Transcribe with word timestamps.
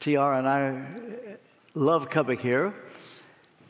TR 0.00 0.18
and 0.18 0.48
I 0.48 0.82
love 1.74 2.08
coming 2.08 2.38
here. 2.38 2.72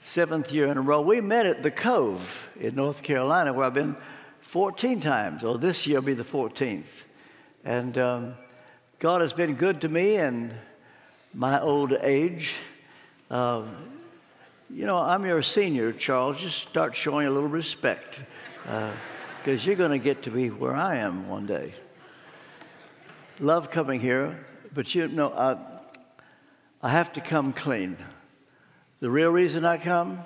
Seventh 0.00 0.52
year 0.52 0.68
in 0.68 0.76
a 0.76 0.80
row. 0.80 1.00
We 1.00 1.20
met 1.20 1.44
at 1.44 1.64
the 1.64 1.72
Cove 1.72 2.48
in 2.56 2.76
North 2.76 3.02
Carolina, 3.02 3.52
where 3.52 3.66
I've 3.66 3.74
been 3.74 3.96
14 4.42 5.00
times. 5.00 5.42
Well, 5.42 5.58
this 5.58 5.88
year 5.88 5.98
will 5.98 6.06
be 6.06 6.14
the 6.14 6.22
14th. 6.22 6.84
And 7.64 7.98
um, 7.98 8.34
God 9.00 9.22
has 9.22 9.32
been 9.32 9.54
good 9.54 9.80
to 9.80 9.88
me 9.88 10.18
in 10.18 10.54
my 11.34 11.60
old 11.60 11.94
age. 12.00 12.54
Uh, 13.28 13.64
you 14.70 14.86
know, 14.86 14.98
I'm 14.98 15.26
your 15.26 15.42
senior, 15.42 15.92
Charles. 15.92 16.40
Just 16.40 16.58
start 16.58 16.94
showing 16.94 17.26
a 17.26 17.30
little 17.30 17.48
respect 17.48 18.20
because 18.62 19.66
uh, 19.66 19.66
you're 19.66 19.74
going 19.74 19.90
to 19.90 19.98
get 19.98 20.22
to 20.22 20.30
be 20.30 20.48
where 20.48 20.76
I 20.76 20.98
am 20.98 21.28
one 21.28 21.46
day. 21.46 21.74
Love 23.40 23.68
coming 23.72 24.00
here, 24.00 24.46
but 24.72 24.94
you 24.94 25.08
know, 25.08 25.32
I, 25.32 25.79
I 26.82 26.88
have 26.88 27.12
to 27.12 27.20
come 27.20 27.52
clean. 27.52 27.98
The 29.00 29.10
real 29.10 29.30
reason 29.30 29.66
I 29.66 29.76
come, 29.76 30.24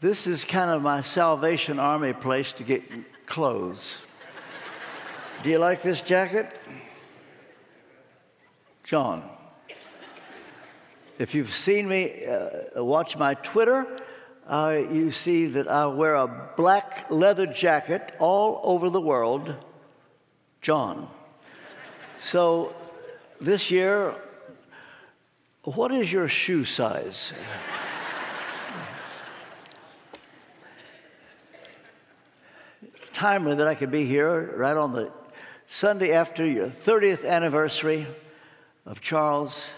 this 0.00 0.28
is 0.28 0.44
kind 0.44 0.70
of 0.70 0.80
my 0.80 1.02
Salvation 1.02 1.80
Army 1.80 2.12
place 2.12 2.52
to 2.52 2.62
get 2.62 2.84
clothes. 3.26 4.00
Do 5.42 5.50
you 5.50 5.58
like 5.58 5.82
this 5.82 6.02
jacket? 6.02 6.56
John. 8.84 9.28
If 11.18 11.34
you've 11.34 11.52
seen 11.52 11.88
me 11.88 12.24
uh, 12.24 12.84
watch 12.84 13.16
my 13.16 13.34
Twitter, 13.34 13.88
uh, 14.46 14.82
you 14.92 15.10
see 15.10 15.46
that 15.46 15.66
I 15.66 15.86
wear 15.86 16.14
a 16.14 16.52
black 16.56 17.10
leather 17.10 17.46
jacket 17.46 18.14
all 18.20 18.60
over 18.62 18.88
the 18.88 19.00
world. 19.00 19.52
John. 20.62 21.10
So 22.20 22.72
this 23.40 23.72
year, 23.72 24.14
what 25.74 25.90
is 25.90 26.12
your 26.12 26.28
shoe 26.28 26.64
size? 26.64 27.34
it's 32.82 33.10
timely 33.10 33.56
that 33.56 33.66
I 33.66 33.74
could 33.74 33.90
be 33.90 34.06
here 34.06 34.54
right 34.56 34.76
on 34.76 34.92
the 34.92 35.10
Sunday 35.66 36.12
after 36.12 36.46
your 36.46 36.68
30th 36.68 37.26
anniversary 37.26 38.06
of 38.84 39.00
Charles' 39.00 39.74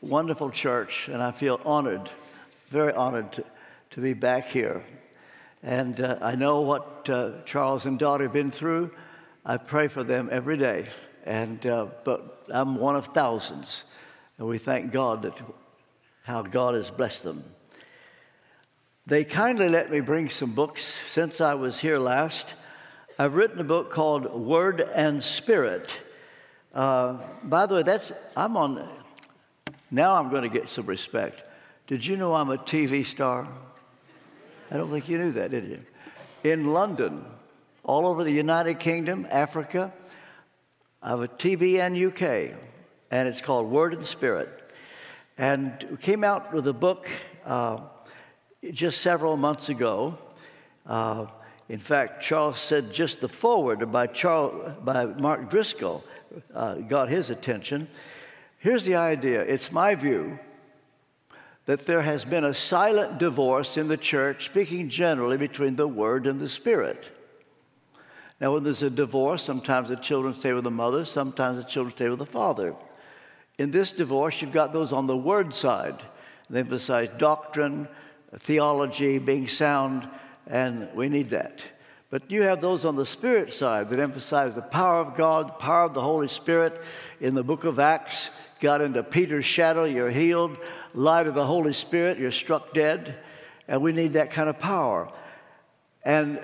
wonderful 0.00 0.50
church, 0.50 1.06
and 1.06 1.22
I 1.22 1.30
feel 1.30 1.60
honored, 1.64 2.10
very 2.70 2.92
honored 2.92 3.30
to, 3.34 3.44
to 3.90 4.00
be 4.00 4.14
back 4.14 4.48
here. 4.48 4.82
And 5.62 6.00
uh, 6.00 6.18
I 6.20 6.34
know 6.34 6.62
what 6.62 7.08
uh, 7.08 7.42
Charles 7.44 7.86
and 7.86 7.96
Dottie 7.96 8.24
have 8.24 8.32
been 8.32 8.50
through. 8.50 8.90
I 9.46 9.56
pray 9.56 9.86
for 9.86 10.02
them 10.02 10.28
every 10.32 10.56
day. 10.56 10.86
And, 11.24 11.64
uh, 11.64 11.86
but 12.02 12.44
I'm 12.48 12.74
one 12.74 12.96
of 12.96 13.06
thousands. 13.06 13.84
And 14.38 14.46
we 14.46 14.58
thank 14.58 14.92
God 14.92 15.22
that 15.22 15.40
how 16.22 16.42
God 16.42 16.74
has 16.74 16.90
blessed 16.90 17.24
them. 17.24 17.44
They 19.06 19.24
kindly 19.24 19.68
let 19.68 19.90
me 19.90 20.00
bring 20.00 20.28
some 20.28 20.52
books 20.52 20.82
since 20.82 21.40
I 21.40 21.54
was 21.54 21.80
here 21.80 21.98
last. 21.98 22.54
I've 23.18 23.34
written 23.34 23.58
a 23.60 23.64
book 23.64 23.90
called 23.90 24.32
Word 24.32 24.80
and 24.80 25.24
Spirit. 25.24 25.90
Uh, 26.74 27.18
by 27.42 27.66
the 27.66 27.76
way, 27.76 27.82
that's 27.82 28.12
I'm 28.36 28.56
on 28.56 28.86
now 29.90 30.16
I'm 30.16 30.28
going 30.28 30.42
to 30.42 30.48
get 30.48 30.68
some 30.68 30.86
respect. 30.86 31.48
Did 31.86 32.04
you 32.04 32.16
know 32.16 32.34
I'm 32.34 32.50
a 32.50 32.58
TV 32.58 33.04
star? 33.04 33.48
I 34.70 34.76
don't 34.76 34.90
think 34.90 35.08
you 35.08 35.16
knew 35.18 35.32
that, 35.32 35.50
did 35.50 35.64
you? 35.64 35.80
In 36.44 36.74
London, 36.74 37.24
all 37.82 38.06
over 38.06 38.22
the 38.22 38.30
United 38.30 38.78
Kingdom, 38.78 39.26
Africa, 39.30 39.92
I 41.02 41.08
have 41.10 41.22
a 41.22 41.28
TV 41.28 41.78
and 41.78 41.96
UK, 41.96 42.54
and 43.10 43.28
it's 43.28 43.40
called 43.40 43.70
Word 43.70 43.94
and 43.94 44.04
Spirit. 44.04 44.48
And 45.36 45.98
came 46.00 46.24
out 46.24 46.52
with 46.52 46.66
a 46.66 46.72
book 46.72 47.08
uh, 47.44 47.80
just 48.72 49.00
several 49.00 49.36
months 49.36 49.68
ago. 49.68 50.18
Uh, 50.86 51.26
in 51.68 51.78
fact, 51.78 52.22
Charles 52.22 52.58
said 52.58 52.92
just 52.92 53.20
the 53.20 53.28
foreword 53.28 53.92
by, 53.92 54.06
Charles, 54.06 54.74
by 54.82 55.06
Mark 55.06 55.50
Driscoll 55.50 56.02
uh, 56.54 56.74
got 56.76 57.08
his 57.08 57.30
attention. 57.30 57.88
Here's 58.58 58.84
the 58.84 58.96
idea 58.96 59.42
it's 59.42 59.70
my 59.70 59.94
view 59.94 60.38
that 61.66 61.84
there 61.84 62.00
has 62.00 62.24
been 62.24 62.44
a 62.44 62.54
silent 62.54 63.18
divorce 63.18 63.76
in 63.76 63.88
the 63.88 63.96
church, 63.96 64.46
speaking 64.46 64.88
generally 64.88 65.36
between 65.36 65.76
the 65.76 65.86
Word 65.86 66.26
and 66.26 66.40
the 66.40 66.48
Spirit. 66.48 67.06
Now, 68.40 68.54
when 68.54 68.64
there's 68.64 68.82
a 68.82 68.88
divorce, 68.88 69.42
sometimes 69.42 69.90
the 69.90 69.96
children 69.96 70.32
stay 70.32 70.54
with 70.54 70.64
the 70.64 70.70
mother, 70.70 71.04
sometimes 71.04 71.58
the 71.58 71.64
children 71.64 71.94
stay 71.94 72.08
with 72.08 72.20
the 72.20 72.26
father. 72.26 72.74
In 73.58 73.72
this 73.72 73.92
divorce, 73.92 74.40
you've 74.40 74.52
got 74.52 74.72
those 74.72 74.92
on 74.92 75.06
the 75.06 75.16
Word 75.16 75.52
side. 75.52 76.00
They 76.48 76.60
emphasize 76.60 77.08
doctrine, 77.18 77.88
theology, 78.36 79.18
being 79.18 79.48
sound, 79.48 80.08
and 80.46 80.88
we 80.94 81.08
need 81.08 81.30
that. 81.30 81.62
But 82.10 82.30
you 82.30 82.42
have 82.42 82.60
those 82.60 82.84
on 82.84 82.96
the 82.96 83.04
Spirit 83.04 83.52
side 83.52 83.90
that 83.90 83.98
emphasize 83.98 84.54
the 84.54 84.62
power 84.62 85.00
of 85.00 85.14
God, 85.14 85.48
the 85.48 85.52
power 85.52 85.84
of 85.84 85.92
the 85.92 86.00
Holy 86.00 86.28
Spirit. 86.28 86.80
In 87.20 87.34
the 87.34 87.42
book 87.42 87.64
of 87.64 87.78
Acts, 87.78 88.30
got 88.60 88.80
into 88.80 89.02
Peter's 89.02 89.44
shadow, 89.44 89.84
you're 89.84 90.10
healed. 90.10 90.56
Light 90.94 91.26
of 91.26 91.34
the 91.34 91.44
Holy 91.44 91.74
Spirit, 91.74 92.18
you're 92.18 92.30
struck 92.30 92.72
dead. 92.72 93.18
And 93.66 93.82
we 93.82 93.92
need 93.92 94.14
that 94.14 94.30
kind 94.30 94.48
of 94.48 94.58
power. 94.58 95.12
And 96.02 96.40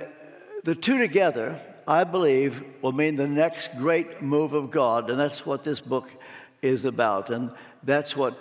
the 0.65 0.75
two 0.75 0.99
together, 0.99 1.59
I 1.89 2.05
believe, 2.05 2.63
will 2.83 2.93
mean 2.93 3.15
the 3.15 3.27
next 3.27 3.79
great 3.79 4.21
move 4.21 4.53
of 4.53 4.71
God. 4.71 5.09
And 5.09 5.19
that's 5.19 5.47
what 5.47 5.65
this 5.65 5.81
book 5.81 6.11
is 6.65 6.85
about. 6.85 7.31
And 7.31 7.53
that's 7.83 8.17
what 8.17 8.37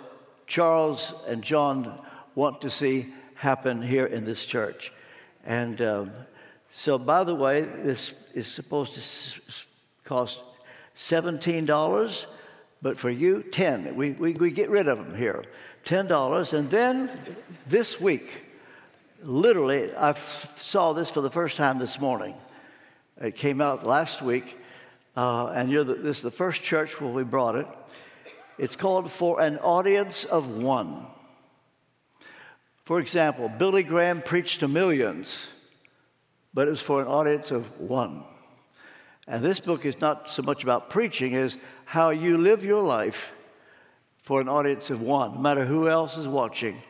Charles 0.46 1.14
and 1.26 1.42
John 1.42 2.02
want 2.34 2.60
to 2.62 2.70
see 2.70 3.06
happen 3.34 3.82
here 3.82 4.06
in 4.06 4.24
this 4.24 4.44
church. 4.46 4.92
And 5.44 5.80
um, 5.82 6.10
so, 6.70 6.98
by 6.98 7.24
the 7.24 7.34
way, 7.34 7.60
this 7.62 8.14
is 8.34 8.46
supposed 8.46 8.94
to 8.94 9.68
cost 10.04 10.42
$17 10.96 12.26
but 12.84 12.98
for 12.98 13.08
you, 13.08 13.42
10. 13.42 13.96
We, 13.96 14.12
we, 14.12 14.32
we 14.34 14.50
get 14.50 14.68
rid 14.68 14.88
of 14.88 14.98
them 14.98 15.16
here. 15.16 15.42
$10. 15.86 16.52
And 16.52 16.68
then 16.68 17.10
this 17.66 17.98
week, 17.98 18.44
literally, 19.22 19.90
I 19.94 20.10
f- 20.10 20.58
saw 20.58 20.92
this 20.92 21.10
for 21.10 21.22
the 21.22 21.30
first 21.30 21.56
time 21.56 21.78
this 21.78 21.98
morning. 21.98 22.34
It 23.18 23.36
came 23.36 23.62
out 23.62 23.86
last 23.86 24.20
week, 24.20 24.58
uh, 25.16 25.46
and 25.54 25.72
the, 25.72 25.84
this 25.84 26.18
is 26.18 26.22
the 26.22 26.30
first 26.30 26.62
church 26.62 27.00
where 27.00 27.10
we 27.10 27.24
brought 27.24 27.54
it. 27.56 27.66
It's 28.56 28.76
called 28.76 29.10
For 29.10 29.40
an 29.40 29.58
Audience 29.58 30.24
of 30.24 30.56
One. 30.62 31.06
For 32.84 33.00
example, 33.00 33.48
Billy 33.48 33.82
Graham 33.82 34.20
preached 34.20 34.60
to 34.60 34.68
millions, 34.68 35.48
but 36.52 36.68
it 36.68 36.70
was 36.70 36.82
for 36.82 37.00
an 37.00 37.08
audience 37.08 37.50
of 37.50 37.80
one. 37.80 38.22
And 39.26 39.42
this 39.42 39.58
book 39.58 39.86
is 39.86 40.00
not 40.02 40.28
so 40.28 40.42
much 40.42 40.62
about 40.62 40.90
preaching 40.90 41.34
as 41.34 41.58
how 41.86 42.10
you 42.10 42.36
live 42.36 42.62
your 42.62 42.82
life 42.82 43.32
for 44.18 44.40
an 44.40 44.50
audience 44.50 44.90
of 44.90 45.00
one, 45.00 45.34
no 45.34 45.40
matter 45.40 45.64
who 45.64 45.88
else 45.88 46.18
is 46.18 46.28
watching. 46.28 46.80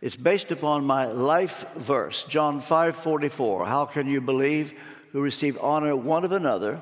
It's 0.00 0.16
based 0.16 0.50
upon 0.50 0.84
my 0.84 1.06
life 1.06 1.66
verse, 1.74 2.24
John 2.24 2.60
5 2.60 2.96
44. 2.96 3.66
How 3.66 3.84
can 3.84 4.06
you 4.06 4.22
believe 4.22 4.72
who 5.12 5.20
receive 5.20 5.58
honor 5.60 5.94
one 5.94 6.24
of 6.24 6.32
another 6.32 6.80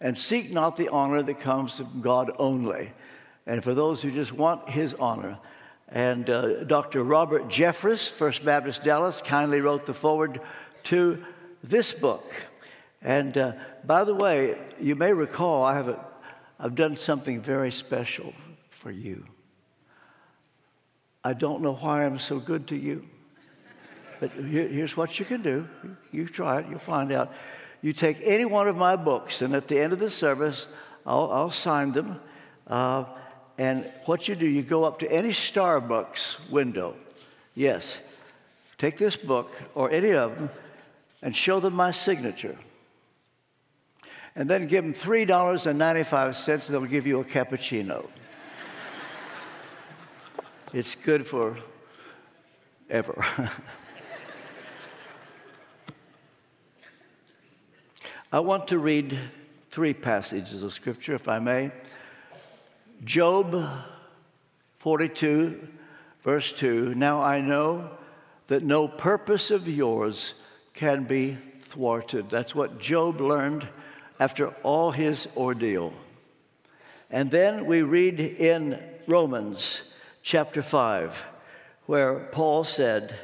and 0.00 0.16
seek 0.16 0.52
not 0.52 0.76
the 0.76 0.90
honor 0.90 1.22
that 1.22 1.40
comes 1.40 1.78
from 1.78 2.02
God 2.02 2.30
only? 2.38 2.92
And 3.46 3.62
for 3.62 3.74
those 3.74 4.02
who 4.02 4.10
just 4.10 4.32
want 4.32 4.68
his 4.68 4.94
honor. 4.94 5.38
And 5.88 6.28
uh, 6.30 6.64
Dr. 6.64 7.02
Robert 7.02 7.48
Jeffress, 7.48 8.10
First 8.10 8.44
Baptist 8.44 8.82
Dallas, 8.82 9.20
kindly 9.20 9.60
wrote 9.60 9.84
the 9.86 9.94
forward 9.94 10.40
to 10.84 11.22
this 11.62 11.92
book. 11.92 12.32
And 13.02 13.36
uh, 13.36 13.52
by 13.84 14.04
the 14.04 14.14
way, 14.14 14.58
you 14.80 14.94
may 14.94 15.12
recall 15.12 15.64
I 15.64 15.74
have 15.74 15.88
a, 15.88 16.04
I've 16.58 16.74
done 16.74 16.96
something 16.96 17.40
very 17.40 17.72
special 17.72 18.32
for 18.70 18.90
you. 18.90 19.26
I 21.24 21.34
don't 21.34 21.62
know 21.62 21.74
why 21.74 22.04
I'm 22.04 22.18
so 22.18 22.40
good 22.40 22.66
to 22.68 22.76
you, 22.76 23.06
but 24.18 24.30
here's 24.32 24.96
what 24.96 25.18
you 25.20 25.24
can 25.24 25.42
do. 25.42 25.68
You 26.10 26.26
try 26.26 26.60
it, 26.60 26.66
you'll 26.68 26.78
find 26.78 27.12
out. 27.12 27.32
You 27.80 27.92
take 27.92 28.20
any 28.22 28.44
one 28.44 28.66
of 28.68 28.76
my 28.76 28.96
books, 28.96 29.42
and 29.42 29.54
at 29.54 29.68
the 29.68 29.78
end 29.78 29.92
of 29.92 29.98
the 29.98 30.10
service, 30.10 30.68
I'll, 31.04 31.30
I'll 31.30 31.50
sign 31.50 31.92
them. 31.92 32.20
Uh, 32.66 33.04
and 33.58 33.90
what 34.06 34.28
you 34.28 34.34
do, 34.34 34.46
you 34.46 34.62
go 34.62 34.84
up 34.84 34.98
to 35.00 35.10
any 35.10 35.30
Starbucks 35.30 36.50
window. 36.50 36.94
Yes, 37.54 38.18
take 38.78 38.96
this 38.96 39.16
book 39.16 39.50
or 39.74 39.90
any 39.90 40.12
of 40.12 40.34
them 40.34 40.50
and 41.20 41.36
show 41.36 41.60
them 41.60 41.74
my 41.74 41.90
signature 41.90 42.56
and 44.34 44.48
then 44.48 44.66
give 44.66 44.82
them 44.84 44.94
$3.95 44.94 46.48
and 46.48 46.62
they'll 46.62 46.86
give 46.86 47.06
you 47.06 47.20
a 47.20 47.24
cappuccino. 47.24 48.08
it's 50.72 50.94
good 50.94 51.26
for 51.26 51.56
ever. 52.88 53.24
I 58.32 58.40
want 58.40 58.68
to 58.68 58.78
read 58.78 59.18
three 59.68 59.92
passages 59.92 60.62
of 60.62 60.72
Scripture, 60.72 61.14
if 61.14 61.28
I 61.28 61.38
may. 61.38 61.70
Job 63.04 63.68
42, 64.78 65.68
verse 66.22 66.52
2 66.52 66.94
Now 66.94 67.20
I 67.20 67.40
know 67.40 67.90
that 68.46 68.62
no 68.62 68.86
purpose 68.86 69.50
of 69.50 69.66
yours 69.66 70.34
can 70.74 71.02
be 71.04 71.36
thwarted. 71.60 72.30
That's 72.30 72.54
what 72.54 72.78
Job 72.78 73.20
learned 73.20 73.66
after 74.20 74.48
all 74.62 74.92
his 74.92 75.26
ordeal. 75.36 75.92
And 77.10 77.28
then 77.28 77.66
we 77.66 77.82
read 77.82 78.20
in 78.20 78.80
Romans 79.08 79.82
chapter 80.22 80.62
5, 80.62 81.26
where 81.86 82.20
Paul 82.30 82.62
said 82.62 83.14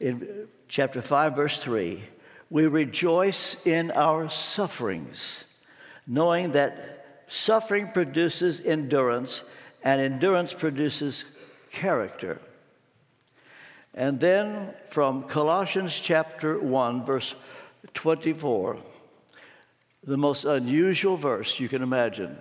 in 0.00 0.48
chapter 0.68 1.02
5, 1.02 1.36
verse 1.36 1.62
3, 1.62 2.02
we 2.48 2.66
rejoice 2.66 3.66
in 3.66 3.90
our 3.90 4.30
sufferings, 4.30 5.44
knowing 6.06 6.52
that 6.52 6.97
suffering 7.28 7.88
produces 7.88 8.60
endurance, 8.60 9.44
and 9.84 10.00
endurance 10.00 10.52
produces 10.52 11.24
character. 11.70 12.40
And 13.94 14.18
then 14.18 14.74
from 14.88 15.22
Colossians 15.24 15.98
chapter 15.98 16.58
1, 16.58 17.04
verse 17.04 17.34
24, 17.94 18.78
the 20.04 20.16
most 20.16 20.44
unusual 20.44 21.16
verse 21.16 21.60
you 21.60 21.68
can 21.68 21.82
imagine. 21.82 22.36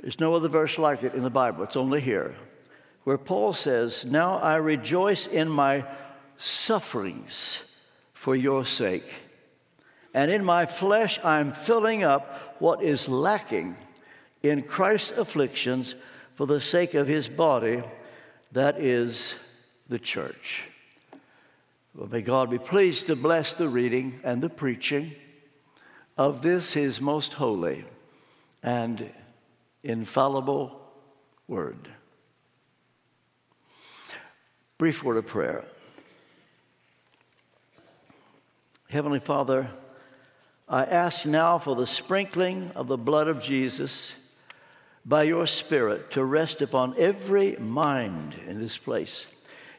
There's 0.00 0.20
no 0.20 0.34
other 0.34 0.48
verse 0.48 0.78
like 0.78 1.02
it 1.02 1.14
in 1.14 1.22
the 1.22 1.30
Bible, 1.30 1.64
it's 1.64 1.76
only 1.76 2.00
here, 2.00 2.34
where 3.04 3.18
Paul 3.18 3.52
says, 3.52 4.04
Now 4.04 4.38
I 4.38 4.56
rejoice 4.56 5.26
in 5.26 5.48
my 5.48 5.84
sufferings 6.36 7.64
for 8.12 8.36
your 8.36 8.64
sake 8.64 9.22
and 10.14 10.30
in 10.30 10.44
my 10.44 10.66
flesh 10.66 11.20
I'm 11.24 11.52
filling 11.52 12.02
up 12.02 12.56
what 12.58 12.82
is 12.82 13.08
lacking 13.08 13.76
in 14.42 14.62
Christ's 14.62 15.12
afflictions 15.12 15.96
for 16.34 16.46
the 16.46 16.60
sake 16.60 16.94
of 16.94 17.08
his 17.08 17.28
body, 17.28 17.82
that 18.52 18.80
is 18.80 19.34
the 19.88 19.98
church. 19.98 20.68
Well, 21.94 22.08
may 22.08 22.22
God 22.22 22.50
be 22.50 22.58
pleased 22.58 23.08
to 23.08 23.16
bless 23.16 23.54
the 23.54 23.68
reading 23.68 24.20
and 24.22 24.40
the 24.40 24.48
preaching 24.48 25.12
of 26.16 26.42
this, 26.42 26.72
his 26.72 27.00
most 27.00 27.34
holy 27.34 27.84
and 28.62 29.10
infallible 29.82 30.80
word. 31.46 31.88
Brief 34.76 35.02
word 35.02 35.16
of 35.16 35.26
prayer. 35.26 35.64
Heavenly 38.90 39.18
Father, 39.18 39.68
I 40.68 40.84
ask 40.84 41.26
now 41.26 41.58
for 41.58 41.74
the 41.74 41.86
sprinkling 41.86 42.70
of 42.74 42.86
the 42.86 42.96
blood 42.96 43.26
of 43.26 43.42
Jesus 43.42 44.14
by 45.08 45.22
your 45.22 45.46
Spirit 45.46 46.10
to 46.12 46.24
rest 46.24 46.62
upon 46.62 46.94
every 46.98 47.56
mind 47.56 48.36
in 48.46 48.60
this 48.60 48.76
place, 48.76 49.26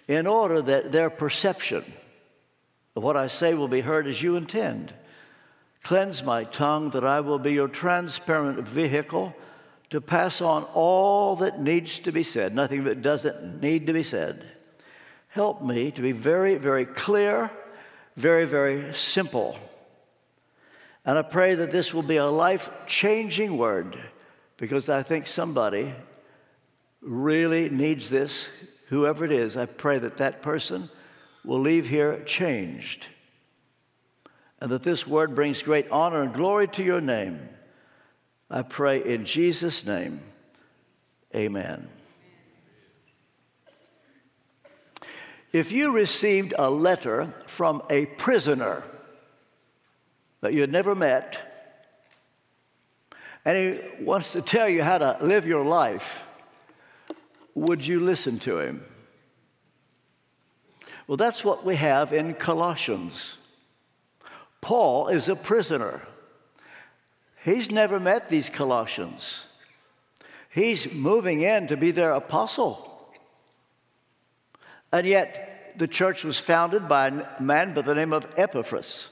in 0.07 0.25
order 0.25 0.61
that 0.61 0.91
their 0.91 1.09
perception 1.09 1.85
of 2.95 3.03
what 3.03 3.15
I 3.15 3.27
say 3.27 3.53
will 3.53 3.67
be 3.67 3.81
heard 3.81 4.07
as 4.07 4.21
you 4.21 4.35
intend. 4.35 4.93
Cleanse 5.83 6.23
my 6.23 6.43
tongue 6.43 6.89
that 6.89 7.05
I 7.05 7.19
will 7.19 7.39
be 7.39 7.53
your 7.53 7.67
transparent 7.67 8.67
vehicle 8.67 9.33
to 9.91 10.01
pass 10.01 10.41
on 10.41 10.63
all 10.73 11.35
that 11.37 11.61
needs 11.61 11.99
to 11.99 12.11
be 12.11 12.23
said, 12.23 12.53
nothing 12.55 12.83
that 12.85 13.01
doesn't 13.01 13.61
need 13.61 13.87
to 13.87 13.93
be 13.93 14.03
said. 14.03 14.43
Help 15.29 15.61
me 15.61 15.91
to 15.91 16.01
be 16.01 16.11
very, 16.11 16.55
very 16.55 16.85
clear, 16.85 17.51
very, 18.15 18.45
very 18.45 18.93
simple 18.95 19.55
and 21.09 21.17
I 21.17 21.23
pray 21.23 21.55
that 21.55 21.71
this 21.71 21.91
will 21.91 22.03
be 22.03 22.17
a 22.17 22.27
life 22.27 22.69
changing 22.85 23.57
word 23.57 23.97
because 24.59 24.89
I 24.89 25.03
think 25.03 25.25
somebody 25.27 25.94
really 27.01 27.69
needs 27.69 28.09
this. 28.09 28.50
Whoever 28.88 29.23
it 29.23 29.31
is, 29.31 29.56
I 29.56 29.65
pray 29.65 30.00
that 30.00 30.17
that 30.17 30.41
person 30.41 30.89
will 31.45 31.59
leave 31.59 31.88
here 31.88 32.21
changed 32.23 33.07
and 34.59 34.71
that 34.71 34.83
this 34.83 35.07
word 35.07 35.35
brings 35.35 35.63
great 35.63 35.89
honor 35.89 36.21
and 36.21 36.33
glory 36.33 36.67
to 36.69 36.83
your 36.83 37.00
name. 37.00 37.39
I 38.50 38.63
pray 38.63 39.03
in 39.03 39.25
Jesus' 39.25 39.85
name. 39.85 40.21
Amen. 41.33 41.88
If 45.53 45.71
you 45.71 45.91
received 45.91 46.53
a 46.57 46.69
letter 46.69 47.33
from 47.45 47.81
a 47.89 48.05
prisoner, 48.05 48.83
that 50.41 50.53
you 50.53 50.62
had 50.62 50.71
never 50.71 50.94
met, 50.94 51.49
and 53.50 53.57
he 53.57 54.04
wants 54.04 54.34
to 54.34 54.44
tell 54.44 54.69
you 54.69 54.84
how 54.84 55.00
to 55.00 55.18
live 55.22 55.48
your 55.48 55.66
life, 55.66 56.24
would 57.56 57.84
you 57.84 58.00
listen 58.00 58.38
to 58.38 58.60
him? 58.60 58.84
Well, 61.07 61.18
that's 61.18 61.44
what 61.44 61.66
we 61.66 61.75
have 61.75 62.13
in 62.13 62.36
Colossians. 62.36 63.40
Paul 64.62 65.07
is 65.07 65.30
a 65.30 65.36
prisoner. 65.36 66.04
He's 67.44 67.72
never 67.72 68.00
met 68.00 68.30
these 68.30 68.51
Colossians. 68.51 69.48
He's 70.51 70.94
moving 70.94 71.42
in 71.42 71.66
to 71.69 71.75
be 71.75 71.90
their 71.90 72.12
apostle. 72.12 73.10
And 74.92 75.07
yet, 75.07 75.74
the 75.75 75.88
church 75.88 76.24
was 76.24 76.38
founded 76.38 76.88
by 76.88 77.07
a 77.07 77.42
man 77.42 77.74
by 77.74 77.81
the 77.81 77.96
name 77.96 78.13
of 78.13 78.31
Epaphras. 78.38 79.10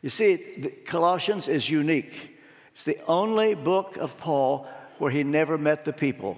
You 0.00 0.08
see, 0.08 0.38
Colossians 0.86 1.46
is 1.46 1.68
unique. 1.68 2.35
It's 2.76 2.84
the 2.84 2.98
only 3.08 3.54
book 3.54 3.96
of 3.96 4.18
Paul 4.18 4.68
where 4.98 5.10
he 5.10 5.24
never 5.24 5.56
met 5.56 5.86
the 5.86 5.94
people. 5.94 6.36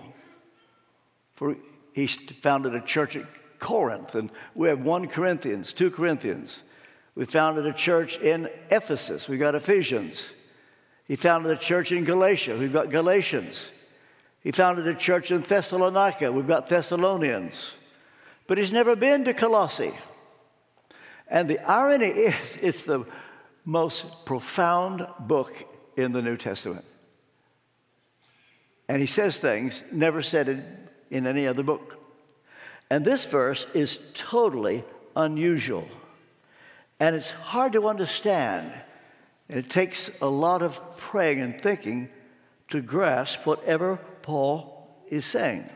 For 1.34 1.56
he 1.92 2.06
founded 2.06 2.76
a 2.76 2.80
church 2.80 3.16
at 3.16 3.26
Corinth, 3.58 4.14
and 4.14 4.30
we 4.54 4.68
have 4.68 4.78
1 4.78 5.08
Corinthians, 5.08 5.72
2 5.72 5.90
Corinthians. 5.90 6.62
We 7.16 7.24
founded 7.24 7.66
a 7.66 7.72
church 7.72 8.18
in 8.18 8.48
Ephesus, 8.70 9.28
We've 9.28 9.40
got 9.40 9.56
Ephesians. 9.56 10.32
He 11.08 11.16
founded 11.16 11.50
a 11.50 11.60
church 11.60 11.90
in 11.90 12.04
Galatia, 12.04 12.56
we've 12.56 12.72
got 12.72 12.88
Galatians. 12.90 13.72
He 14.40 14.52
founded 14.52 14.86
a 14.86 14.94
church 14.94 15.32
in 15.32 15.40
Thessalonica, 15.40 16.30
we've 16.30 16.46
got 16.46 16.68
Thessalonians. 16.68 17.74
But 18.46 18.58
he's 18.58 18.70
never 18.70 18.94
been 18.94 19.24
to 19.24 19.34
Colossae. 19.34 19.92
And 21.26 21.50
the 21.50 21.58
irony 21.68 22.06
is, 22.06 22.60
it's 22.62 22.84
the 22.84 23.06
most 23.64 24.24
profound 24.24 25.04
book 25.18 25.66
in 25.98 26.12
the 26.12 26.22
New 26.22 26.36
Testament. 26.36 26.84
And 28.88 29.00
he 29.00 29.06
says 29.06 29.38
things 29.38 29.84
never 29.92 30.22
said 30.22 30.48
in, 31.10 31.26
any 31.26 31.46
other 31.46 31.62
book. 31.62 32.02
And 32.88 33.04
this 33.04 33.24
verse 33.26 33.66
is 33.74 33.98
totally 34.14 34.84
unusual. 35.16 35.88
And 37.00 37.14
it's 37.14 37.32
hard 37.32 37.72
to 37.74 37.88
understand. 37.88 38.72
And 39.48 39.58
it 39.58 39.68
takes 39.68 40.10
a 40.22 40.26
lot 40.26 40.62
of 40.62 40.96
praying 40.96 41.40
and 41.40 41.60
thinking 41.60 42.08
to 42.68 42.80
grasp 42.80 43.44
whatever 43.44 43.96
Paul 44.22 44.88
is 45.10 45.26
saying. 45.26 45.68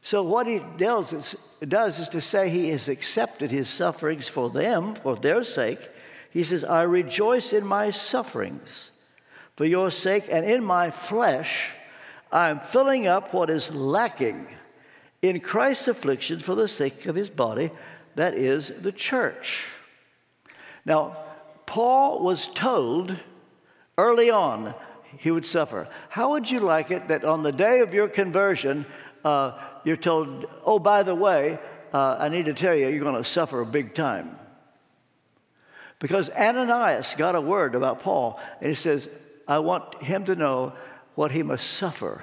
So, 0.00 0.22
what 0.22 0.46
he 0.46 0.62
does 0.76 1.12
is, 1.12 1.36
does 1.66 1.98
is 1.98 2.08
to 2.10 2.20
say 2.20 2.48
he 2.48 2.68
has 2.68 2.88
accepted 2.88 3.50
his 3.50 3.68
sufferings 3.68 4.28
for 4.28 4.48
them, 4.50 4.94
for 4.94 5.16
their 5.16 5.42
sake, 5.42 5.90
he 6.36 6.44
says, 6.44 6.64
I 6.64 6.82
rejoice 6.82 7.54
in 7.54 7.64
my 7.64 7.90
sufferings 7.90 8.90
for 9.56 9.64
your 9.64 9.90
sake, 9.90 10.24
and 10.30 10.44
in 10.44 10.62
my 10.62 10.90
flesh 10.90 11.70
I 12.30 12.50
am 12.50 12.60
filling 12.60 13.06
up 13.06 13.32
what 13.32 13.48
is 13.48 13.74
lacking 13.74 14.46
in 15.22 15.40
Christ's 15.40 15.88
afflictions 15.88 16.42
for 16.42 16.54
the 16.54 16.68
sake 16.68 17.06
of 17.06 17.16
his 17.16 17.30
body, 17.30 17.70
that 18.16 18.34
is 18.34 18.68
the 18.68 18.92
church. 18.92 19.68
Now, 20.84 21.16
Paul 21.64 22.22
was 22.22 22.48
told 22.48 23.16
early 23.96 24.28
on 24.28 24.74
he 25.16 25.30
would 25.30 25.46
suffer. 25.46 25.88
How 26.10 26.32
would 26.32 26.50
you 26.50 26.60
like 26.60 26.90
it 26.90 27.08
that 27.08 27.24
on 27.24 27.44
the 27.44 27.52
day 27.52 27.80
of 27.80 27.94
your 27.94 28.08
conversion, 28.08 28.84
uh, 29.24 29.52
you're 29.84 29.96
told, 29.96 30.44
oh, 30.66 30.78
by 30.78 31.02
the 31.02 31.14
way, 31.14 31.58
uh, 31.94 32.18
I 32.20 32.28
need 32.28 32.44
to 32.44 32.52
tell 32.52 32.74
you, 32.74 32.88
you're 32.88 33.00
going 33.00 33.14
to 33.14 33.24
suffer 33.24 33.62
a 33.62 33.66
big 33.66 33.94
time? 33.94 34.36
Because 35.98 36.28
Ananias 36.30 37.14
got 37.14 37.34
a 37.34 37.40
word 37.40 37.74
about 37.74 38.00
Paul, 38.00 38.40
and 38.60 38.68
he 38.68 38.74
says, 38.74 39.08
I 39.48 39.60
want 39.60 40.02
him 40.02 40.24
to 40.26 40.34
know 40.36 40.72
what 41.14 41.30
he 41.30 41.42
must 41.42 41.66
suffer 41.70 42.22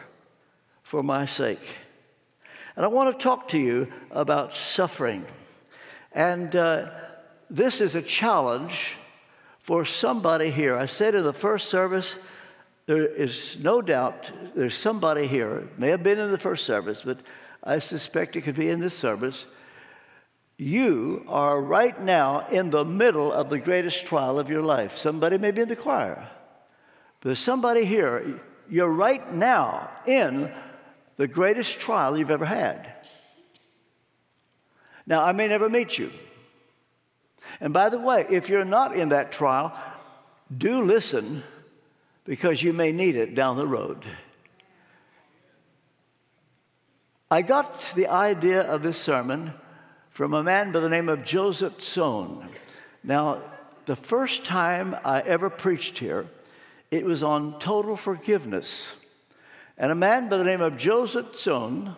for 0.84 1.02
my 1.02 1.26
sake. 1.26 1.78
And 2.76 2.86
I 2.86 2.88
want 2.90 3.18
to 3.18 3.24
talk 3.24 3.50
to 3.50 3.58
you 3.58 3.88
about 4.12 4.56
suffering. 4.56 5.26
And 6.12 6.56
uh, 6.56 6.92
this 7.50 7.82
is 7.82 7.96
a 7.96 8.02
challenge 8.02 8.98
for 9.60 9.86
somebody 9.86 10.52
here. 10.52 10.78
I 10.78 10.86
said 10.86 11.16
in 11.16 11.24
the 11.24 11.34
first 11.34 11.70
service, 11.70 12.18
there 12.86 13.06
is 13.06 13.58
no 13.62 13.82
doubt 13.82 14.32
there's 14.56 14.76
somebody 14.76 15.26
here, 15.26 15.68
may 15.78 15.90
have 15.90 16.04
been 16.04 16.20
in 16.20 16.32
the 16.32 16.38
first 16.38 16.66
service, 16.66 17.04
but 17.04 17.20
I 17.64 17.80
suspect 17.80 18.36
it 18.36 18.42
could 18.42 18.56
be 18.56 18.70
in 18.70 18.80
this 18.80 18.94
service, 18.94 19.48
you 20.58 21.26
are 21.28 21.60
right 21.60 22.00
now 22.02 22.48
in 22.48 22.70
the 22.70 22.86
middle 22.86 23.32
of 23.32 23.50
the 23.50 23.60
greatest 23.60 24.06
trial 24.06 24.40
of 24.40 24.50
your 24.50 24.62
life. 24.62 24.98
Somebody 24.98 25.38
may 25.38 25.52
be 25.52 25.62
in 25.62 25.68
the 25.68 25.76
choir. 25.76 26.28
There's 27.22 27.40
somebody 27.40 27.86
here, 27.86 28.40
you're 28.70 28.92
right 28.92 29.34
now 29.34 29.90
in 30.06 30.52
the 31.18 31.28
greatest 31.28 31.80
trial 31.80 32.18
you've 32.18 32.32
ever 32.32 32.46
had. 32.46 32.94
Now, 35.06 35.24
I 35.24 35.32
may 35.32 35.48
never 35.48 35.70
meet 35.70 35.98
you. 35.98 36.12
And 37.60 37.74
by 37.74 37.90
the 37.90 38.00
way, 38.00 38.26
if 38.30 38.50
you're 38.50 38.66
not 38.66 38.96
in 38.96 39.10
that 39.10 39.32
trial, 39.32 39.78
do 40.56 40.82
listen 40.82 41.44
because 42.26 42.64
you 42.64 42.74
may 42.74 42.92
need 42.92 43.16
it 43.16 43.36
down 43.36 43.58
the 43.58 43.68
road. 43.68 44.06
I 47.30 47.42
got 47.42 47.94
the 47.96 48.08
idea 48.08 48.62
of 48.62 48.84
this 48.84 48.98
sermon 48.98 49.54
from 50.14 50.36
a 50.36 50.44
man 50.44 50.72
by 50.72 50.80
the 50.80 50.90
name 50.90 51.10
of 51.10 51.24
Joseph 51.24 51.80
Tson. 51.80 52.48
Now, 53.04 53.42
the 53.86 53.96
first 53.96 54.46
time 54.46 54.96
I 55.04 55.22
ever 55.22 55.50
preached 55.50 55.98
here, 55.98 56.28
it 56.92 57.04
was 57.04 57.24
on 57.24 57.60
total 57.60 57.98
forgiveness. 57.98 58.96
And 59.76 59.92
a 59.92 59.96
man 59.96 60.30
by 60.30 60.38
the 60.38 60.44
name 60.44 60.62
of 60.62 60.78
Joseph 60.78 61.34
Tson, 61.34 61.96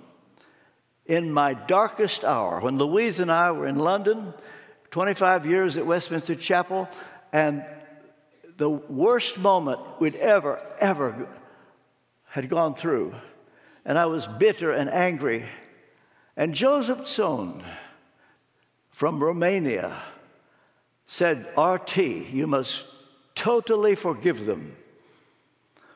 in 1.05 1.29
my 1.29 1.55
darkest 1.55 2.23
hour, 2.23 2.61
when 2.61 2.77
Louise 2.77 3.19
and 3.19 3.29
I 3.29 3.51
were 3.51 3.67
in 3.67 3.79
London, 3.79 4.33
25 4.91 5.45
years 5.45 5.75
at 5.75 5.85
Westminster 5.85 6.35
Chapel, 6.35 6.87
and 7.33 7.65
the 8.55 8.69
worst 8.69 9.37
moment 9.37 9.81
we'd 9.99 10.15
ever, 10.15 10.61
ever 10.79 11.27
had 12.29 12.47
gone 12.47 12.75
through. 12.75 13.13
And 13.83 13.99
I 13.99 14.05
was 14.05 14.25
bitter 14.25 14.71
and 14.71 14.89
angry. 14.89 15.45
And 16.37 16.53
Joseph 16.53 16.99
Tson 16.99 17.61
from 18.95 19.21
Romania 19.21 20.01
said, 21.05 21.45
RT, 21.57 21.97
you 21.97 22.47
must 22.47 22.85
totally 23.35 23.93
forgive 23.93 24.45
them. 24.45 24.73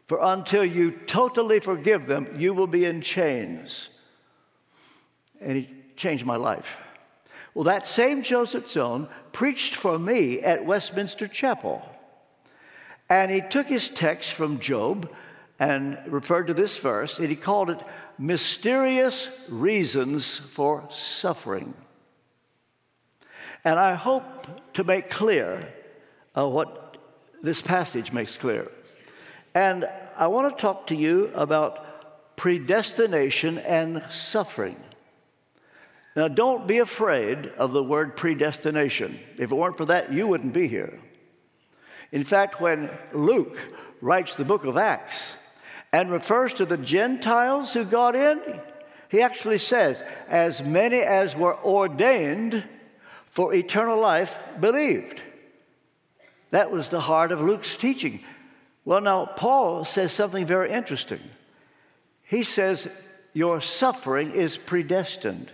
For 0.07 0.19
until 0.21 0.65
you 0.65 0.91
totally 0.91 1.61
forgive 1.61 2.07
them, 2.07 2.27
you 2.35 2.53
will 2.53 2.67
be 2.67 2.83
in 2.83 2.99
chains. 2.99 3.89
And 5.39 5.55
he 5.55 5.69
changed 5.95 6.25
my 6.25 6.35
life. 6.35 6.75
Well, 7.53 7.63
that 7.63 7.87
same 7.87 8.21
Joseph 8.21 8.65
Tson 8.65 9.09
preached 9.31 9.75
for 9.75 9.97
me 9.97 10.41
at 10.41 10.65
Westminster 10.65 11.29
Chapel. 11.29 11.89
And 13.09 13.31
he 13.31 13.39
took 13.39 13.67
his 13.67 13.87
text 13.87 14.33
from 14.33 14.59
Job 14.59 15.09
and 15.57 15.97
referred 16.05 16.47
to 16.47 16.53
this 16.53 16.75
verse, 16.77 17.17
and 17.17 17.29
he 17.29 17.37
called 17.37 17.69
it 17.69 17.81
Mysterious 18.17 19.45
Reasons 19.47 20.37
for 20.37 20.85
Suffering. 20.89 21.73
And 23.69 23.77
I 23.77 23.93
hope 23.93 24.73
to 24.73 24.83
make 24.83 25.11
clear 25.11 25.71
uh, 26.35 26.47
what 26.47 26.97
this 27.43 27.61
passage 27.61 28.11
makes 28.11 28.35
clear. 28.35 28.67
And 29.53 29.87
I 30.17 30.25
want 30.25 30.49
to 30.49 30.59
talk 30.59 30.87
to 30.87 30.95
you 30.95 31.31
about 31.35 32.35
predestination 32.35 33.59
and 33.59 34.01
suffering. 34.09 34.75
Now, 36.15 36.29
don't 36.29 36.65
be 36.65 36.79
afraid 36.79 37.45
of 37.59 37.71
the 37.71 37.83
word 37.83 38.17
predestination. 38.17 39.19
If 39.37 39.51
it 39.51 39.55
weren't 39.55 39.77
for 39.77 39.85
that, 39.85 40.11
you 40.11 40.25
wouldn't 40.25 40.53
be 40.53 40.67
here. 40.67 40.99
In 42.11 42.23
fact, 42.23 42.59
when 42.59 42.89
Luke 43.13 43.55
writes 44.01 44.35
the 44.35 44.45
book 44.45 44.65
of 44.65 44.77
Acts 44.77 45.35
and 45.93 46.09
refers 46.09 46.55
to 46.55 46.65
the 46.65 46.77
Gentiles 46.77 47.71
who 47.71 47.85
got 47.85 48.15
in, 48.15 48.41
he 49.09 49.21
actually 49.21 49.59
says, 49.59 50.03
as 50.27 50.63
many 50.63 51.01
as 51.01 51.35
were 51.35 51.55
ordained 51.63 52.63
for 53.29 53.53
eternal 53.53 53.99
life 53.99 54.37
believed. 54.59 55.21
That 56.51 56.71
was 56.71 56.89
the 56.89 56.99
heart 56.99 57.31
of 57.31 57.41
Luke's 57.41 57.77
teaching. 57.77 58.21
Well, 58.85 59.01
now, 59.01 59.25
Paul 59.25 59.85
says 59.85 60.11
something 60.11 60.45
very 60.45 60.71
interesting. 60.71 61.21
He 62.23 62.43
says, 62.43 62.91
Your 63.33 63.61
suffering 63.61 64.31
is 64.31 64.57
predestined. 64.57 65.51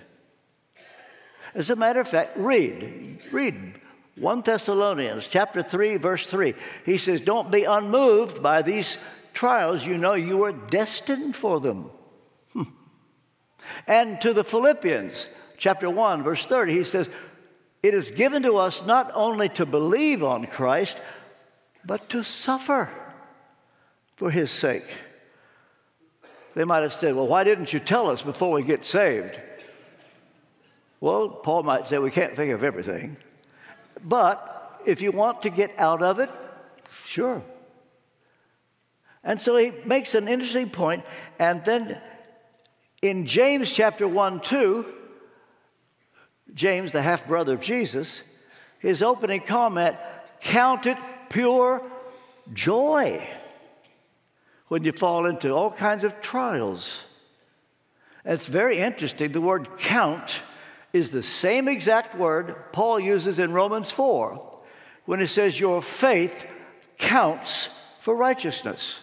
As 1.53 1.69
a 1.69 1.75
matter 1.75 2.01
of 2.01 2.07
fact, 2.07 2.37
read, 2.37 3.23
read 3.31 3.79
1 4.17 4.41
Thessalonians 4.41 5.27
chapter 5.27 5.61
3 5.61 5.97
verse 5.97 6.27
3. 6.27 6.53
He 6.85 6.97
says, 6.97 7.21
"Don't 7.21 7.51
be 7.51 7.63
unmoved 7.63 8.41
by 8.41 8.61
these 8.61 8.97
trials, 9.33 9.85
you 9.85 9.97
know 9.97 10.13
you 10.13 10.43
are 10.43 10.51
destined 10.51 11.35
for 11.35 11.59
them." 11.59 11.91
Hmm. 12.53 12.63
and 13.87 14.21
to 14.21 14.33
the 14.33 14.43
Philippians 14.43 15.27
chapter 15.57 15.89
1 15.89 16.23
verse 16.23 16.45
30, 16.45 16.73
he 16.73 16.83
says, 16.83 17.09
"It 17.85 17.93
is 17.93 18.09
given 18.09 18.41
to 18.41 18.57
us 18.57 18.83
not 18.83 19.11
only 19.13 19.47
to 19.49 19.63
believe 19.63 20.23
on 20.23 20.47
Christ, 20.47 20.99
but 21.85 22.09
to 22.09 22.23
suffer 22.23 22.89
for 24.15 24.31
his 24.31 24.49
sake." 24.49 24.87
They 26.55 26.63
might 26.63 26.81
have 26.81 26.93
said, 26.93 27.13
"Well, 27.13 27.27
why 27.27 27.43
didn't 27.43 27.73
you 27.73 27.79
tell 27.79 28.09
us 28.09 28.23
before 28.23 28.53
we 28.53 28.63
get 28.63 28.85
saved?" 28.85 29.39
Well, 30.99 31.29
Paul 31.29 31.61
might 31.61 31.85
say 31.85 31.99
we 31.99 32.09
can't 32.09 32.35
think 32.35 32.53
of 32.53 32.63
everything. 32.63 33.17
But 34.03 34.81
if 34.83 34.99
you 35.03 35.11
want 35.11 35.43
to 35.43 35.51
get 35.51 35.71
out 35.77 36.01
of 36.01 36.17
it, 36.17 36.31
sure. 37.03 37.43
And 39.23 39.39
so 39.39 39.57
he 39.57 39.71
makes 39.85 40.15
an 40.15 40.27
interesting 40.27 40.71
point, 40.71 41.03
and 41.37 41.63
then 41.65 42.01
in 43.03 43.27
James 43.27 43.71
chapter 43.71 44.07
1 44.07 44.39
2, 44.39 45.04
James, 46.55 46.93
the 46.93 47.01
half 47.01 47.27
brother 47.27 47.53
of 47.53 47.61
Jesus, 47.61 48.23
his 48.79 49.03
opening 49.03 49.41
comment 49.41 49.97
count 50.39 50.85
it 50.85 50.97
pure 51.29 51.81
joy 52.53 53.27
when 54.67 54.83
you 54.83 54.91
fall 54.91 55.25
into 55.25 55.51
all 55.51 55.71
kinds 55.71 56.03
of 56.03 56.21
trials. 56.21 57.03
And 58.23 58.33
it's 58.33 58.47
very 58.47 58.79
interesting. 58.79 59.31
The 59.31 59.41
word 59.41 59.77
count 59.77 60.41
is 60.93 61.11
the 61.11 61.23
same 61.23 61.67
exact 61.67 62.15
word 62.15 62.55
Paul 62.71 62.99
uses 62.99 63.37
in 63.37 63.51
Romans 63.51 63.91
4 63.91 64.59
when 65.05 65.19
he 65.19 65.27
says, 65.27 65.59
Your 65.59 65.81
faith 65.81 66.51
counts 66.97 67.67
for 67.99 68.15
righteousness. 68.15 69.01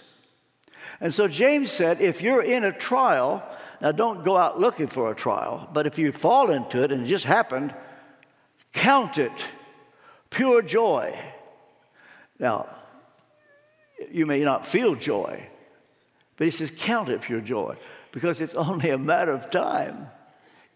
And 1.01 1.13
so 1.13 1.27
James 1.27 1.71
said, 1.71 2.01
if 2.01 2.23
you're 2.23 2.43
in 2.43 2.63
a 2.63 2.73
trial, 2.73 3.45
now 3.83 3.91
don't 3.91 4.25
go 4.25 4.37
out 4.37 4.61
looking 4.61 4.87
for 4.87 5.11
a 5.11 5.15
trial, 5.15 5.69
but 5.73 5.89
if 5.89 5.99
you 5.99 6.13
fall 6.13 6.53
into 6.53 6.85
it 6.85 6.93
and 6.93 7.03
it 7.03 7.09
just 7.09 7.25
happened, 7.25 7.75
count 8.73 9.19
it 9.19 9.33
pure 10.31 10.63
joy. 10.63 11.19
Now, 12.39 12.69
you 14.11 14.25
may 14.25 14.45
not 14.45 14.69
feel 14.69 14.95
joy, 14.95 15.49
but 16.37 16.45
he 16.45 16.53
says, 16.53 16.71
count 16.71 17.09
it 17.09 17.23
pure 17.23 17.41
joy 17.41 17.77
because 18.13 18.41
it's 18.41 18.55
only 18.55 18.91
a 18.91 18.99
matter 18.99 19.33
of 19.33 19.51
time. 19.51 20.07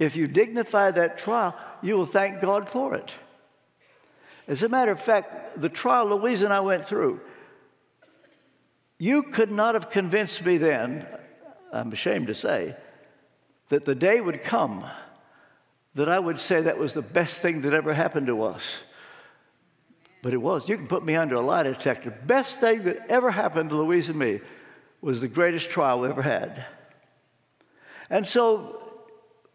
If 0.00 0.16
you 0.16 0.26
dignify 0.26 0.90
that 0.90 1.16
trial, 1.16 1.54
you 1.82 1.96
will 1.96 2.06
thank 2.06 2.40
God 2.40 2.68
for 2.68 2.94
it. 2.96 3.12
As 4.48 4.64
a 4.64 4.68
matter 4.68 4.90
of 4.90 5.00
fact, 5.00 5.60
the 5.60 5.68
trial 5.68 6.06
Louise 6.06 6.42
and 6.42 6.52
I 6.52 6.60
went 6.60 6.84
through, 6.84 7.20
you 8.98 9.22
could 9.22 9.50
not 9.52 9.74
have 9.74 9.90
convinced 9.90 10.44
me 10.44 10.56
then, 10.58 11.06
I'm 11.72 11.92
ashamed 11.92 12.26
to 12.26 12.34
say, 12.34 12.74
that 13.68 13.84
the 13.84 13.94
day 13.94 14.20
would 14.20 14.42
come 14.42 14.84
that 15.94 16.08
I 16.08 16.18
would 16.18 16.38
say 16.38 16.60
that 16.62 16.78
was 16.78 16.94
the 16.94 17.02
best 17.02 17.40
thing 17.40 17.62
that 17.62 17.72
ever 17.72 17.94
happened 17.94 18.26
to 18.26 18.42
us. 18.42 18.82
But 20.22 20.34
it 20.34 20.38
was. 20.38 20.68
You 20.68 20.76
can 20.76 20.86
put 20.86 21.04
me 21.04 21.16
under 21.16 21.36
a 21.36 21.40
lie 21.40 21.62
detector. 21.62 22.10
Best 22.10 22.60
thing 22.60 22.84
that 22.84 22.98
ever 23.08 23.30
happened 23.30 23.70
to 23.70 23.76
Louise 23.76 24.08
and 24.08 24.18
me 24.18 24.40
was 25.00 25.20
the 25.20 25.28
greatest 25.28 25.70
trial 25.70 26.00
we 26.00 26.08
ever 26.08 26.22
had. 26.22 26.66
And 28.10 28.26
so 28.26 28.86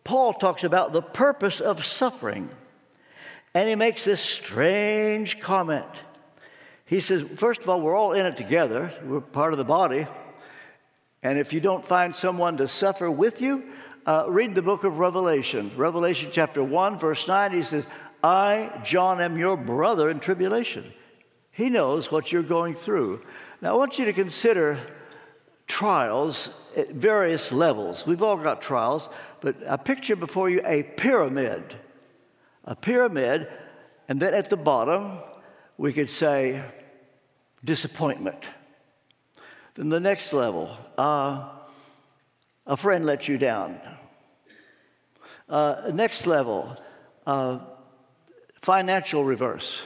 Paul 0.04 0.34
talks 0.34 0.64
about 0.64 0.94
the 0.94 1.02
purpose 1.02 1.62
of 1.62 1.86
suffering. 1.86 2.50
And 3.54 3.70
he 3.70 3.76
makes 3.76 4.04
this 4.04 4.22
strange 4.22 5.40
comment. 5.40 5.86
He 6.86 7.00
says, 7.00 7.22
first 7.22 7.62
of 7.62 7.70
all, 7.70 7.82
we're 7.82 7.96
all 7.96 8.14
in 8.14 8.26
it 8.26 8.36
together, 8.36 8.92
we're 9.04 9.22
part 9.22 9.54
of 9.54 9.58
the 9.58 9.66
body. 9.66 10.08
And 11.24 11.38
if 11.38 11.54
you 11.54 11.60
don't 11.60 11.86
find 11.86 12.16
someone 12.16 12.58
to 12.58 12.68
suffer 12.68 13.12
with 13.12 13.42
you, 13.42 13.64
uh, 14.06 14.26
read 14.28 14.56
the 14.56 14.62
book 14.62 14.84
of 14.84 14.98
Revelation. 14.98 15.72
Revelation 15.76 16.30
chapter 16.32 16.64
1, 16.64 16.98
verse 16.98 17.28
9, 17.28 17.52
he 17.52 17.64
says, 17.64 17.86
I, 18.24 18.82
John, 18.84 19.22
am 19.22 19.38
your 19.38 19.58
brother 19.58 20.10
in 20.10 20.20
tribulation. 20.20 20.92
He 21.52 21.70
knows 21.70 22.12
what 22.12 22.32
you're 22.32 22.44
going 22.44 22.74
through. 22.74 23.22
Now, 23.62 23.74
I 23.74 23.78
want 23.78 24.00
you 24.00 24.06
to 24.06 24.14
consider 24.14 24.80
trials 25.68 26.50
at 26.76 26.90
various 26.92 27.52
levels. 27.52 28.06
We've 28.06 28.24
all 28.24 28.38
got 28.38 28.62
trials, 28.62 29.10
but 29.40 29.56
I 29.68 29.78
picture 29.78 30.16
before 30.16 30.50
you 30.50 30.62
a 30.66 30.84
pyramid. 30.84 31.76
A 32.66 32.76
pyramid, 32.76 33.48
and 34.08 34.22
then 34.22 34.34
at 34.34 34.50
the 34.50 34.58
bottom, 34.58 35.20
we 35.78 35.94
could 35.94 36.10
say 36.10 36.64
disappointment. 37.64 38.46
Then 39.76 39.90
the 39.90 40.00
next 40.00 40.34
level, 40.34 40.78
uh, 40.98 41.50
a 42.72 42.78
friend 42.78 43.06
let 43.06 43.28
you 43.28 43.38
down. 43.38 43.78
Uh, 45.50 45.92
next 45.94 46.26
level, 46.26 46.78
uh, 47.28 47.60
financial 48.62 49.26
reverse. 49.26 49.86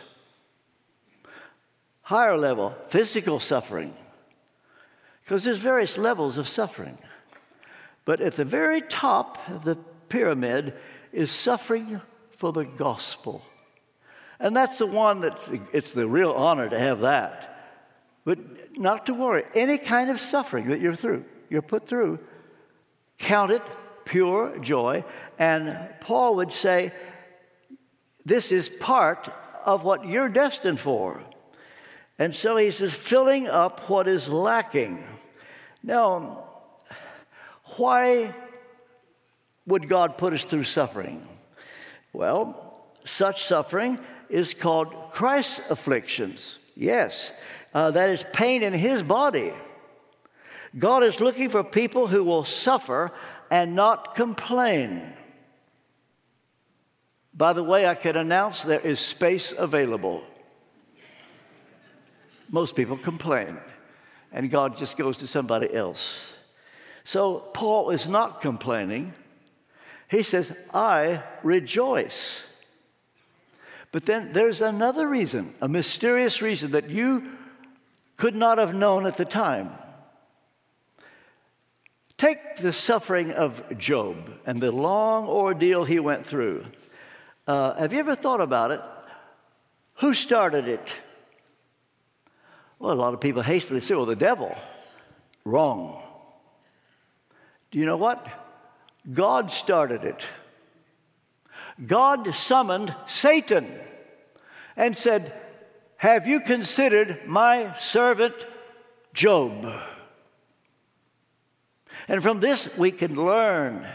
Higher 2.03 2.37
level, 2.37 2.77
physical 2.89 3.39
suffering. 3.39 3.91
Because 5.23 5.43
there's 5.43 5.57
various 5.57 5.97
levels 5.97 6.37
of 6.37 6.47
suffering. 6.47 6.95
But 8.05 8.21
at 8.21 8.33
the 8.33 8.45
very 8.45 8.81
top 8.81 9.39
of 9.49 9.65
the 9.65 9.77
pyramid 10.07 10.75
is 11.11 11.31
suffering 11.31 11.99
for 12.29 12.53
the 12.53 12.65
gospel. 12.65 13.43
And 14.39 14.55
that's 14.55 14.77
the 14.77 14.85
one 14.85 15.21
that's 15.21 15.49
it's 15.73 15.93
the 15.93 16.07
real 16.07 16.33
honor 16.33 16.69
to 16.69 16.77
have 16.77 16.99
that. 16.99 17.81
But 18.25 18.77
not 18.77 19.07
to 19.07 19.15
worry, 19.15 19.43
any 19.55 19.79
kind 19.79 20.11
of 20.11 20.19
suffering 20.19 20.67
that 20.67 20.81
you're 20.81 20.93
through, 20.93 21.25
you're 21.49 21.63
put 21.63 21.87
through, 21.87 22.19
count 23.17 23.51
it 23.51 23.61
pure 24.05 24.57
joy. 24.59 25.03
And 25.37 25.89
Paul 26.01 26.35
would 26.35 26.53
say, 26.53 26.91
this 28.25 28.51
is 28.51 28.69
part 28.69 29.29
of 29.65 29.83
what 29.83 30.05
you're 30.07 30.29
destined 30.29 30.79
for. 30.79 31.21
And 32.17 32.35
so 32.35 32.55
he 32.55 32.71
says, 32.71 32.93
filling 32.93 33.47
up 33.47 33.89
what 33.89 34.07
is 34.07 34.29
lacking. 34.29 35.03
Now, 35.83 36.43
why 37.77 38.33
would 39.65 39.89
God 39.89 40.17
put 40.17 40.33
us 40.33 40.45
through 40.45 40.63
suffering? 40.63 41.27
Well, 42.13 42.89
such 43.03 43.43
suffering 43.43 43.99
is 44.29 44.53
called 44.53 45.11
Christ's 45.11 45.69
afflictions. 45.69 46.59
Yes, 46.75 47.33
uh, 47.73 47.91
that 47.91 48.09
is 48.09 48.25
pain 48.33 48.63
in 48.63 48.73
his 48.73 49.03
body. 49.03 49.53
God 50.77 51.03
is 51.03 51.21
looking 51.21 51.49
for 51.49 51.63
people 51.63 52.07
who 52.07 52.23
will 52.23 52.43
suffer 52.43 53.11
and 53.49 53.75
not 53.75 54.15
complain. 54.15 55.01
By 57.33 57.53
the 57.53 57.63
way, 57.63 57.85
I 57.85 57.95
can 57.95 58.17
announce 58.17 58.63
there 58.63 58.79
is 58.79 58.99
space 58.99 59.53
available. 59.57 60.23
Most 62.49 62.75
people 62.75 62.97
complain, 62.97 63.57
and 64.31 64.51
God 64.51 64.77
just 64.77 64.97
goes 64.97 65.17
to 65.17 65.27
somebody 65.27 65.73
else. 65.73 66.33
So 67.03 67.39
Paul 67.53 67.89
is 67.91 68.07
not 68.07 68.41
complaining. 68.41 69.13
He 70.09 70.23
says, 70.23 70.55
I 70.73 71.23
rejoice. 71.43 72.43
But 73.91 74.05
then 74.05 74.33
there's 74.33 74.61
another 74.61 75.07
reason, 75.07 75.55
a 75.61 75.67
mysterious 75.67 76.41
reason 76.41 76.71
that 76.71 76.89
you 76.89 77.31
could 78.17 78.35
not 78.35 78.57
have 78.57 78.73
known 78.73 79.05
at 79.05 79.17
the 79.17 79.25
time. 79.25 79.71
Take 82.17 82.57
the 82.57 82.71
suffering 82.71 83.31
of 83.33 83.77
Job 83.77 84.31
and 84.45 84.61
the 84.61 84.71
long 84.71 85.27
ordeal 85.27 85.83
he 85.83 85.99
went 85.99 86.25
through. 86.25 86.63
Uh, 87.45 87.75
have 87.75 87.93
you 87.93 87.99
ever 87.99 88.15
thought 88.15 88.41
about 88.41 88.71
it? 88.71 88.81
Who 89.95 90.13
started 90.13 90.67
it? 90.67 90.87
Well, 92.79 92.93
a 92.93 92.95
lot 92.95 93.13
of 93.13 93.21
people 93.21 93.41
hastily 93.41 93.81
say, 93.81 93.95
well, 93.95 94.05
the 94.05 94.15
devil. 94.15 94.55
Wrong. 95.43 96.01
Do 97.71 97.79
you 97.79 97.85
know 97.85 97.97
what? 97.97 98.25
God 99.11 99.51
started 99.51 100.03
it. 100.03 100.23
God 101.85 102.33
summoned 102.33 102.95
Satan 103.05 103.67
and 104.77 104.97
said, 104.97 105.31
Have 105.97 106.27
you 106.27 106.39
considered 106.39 107.27
my 107.27 107.73
servant 107.75 108.33
Job? 109.13 109.67
And 112.07 112.21
from 112.21 112.39
this, 112.39 112.75
we 112.77 112.91
can 112.91 113.15
learn 113.15 113.87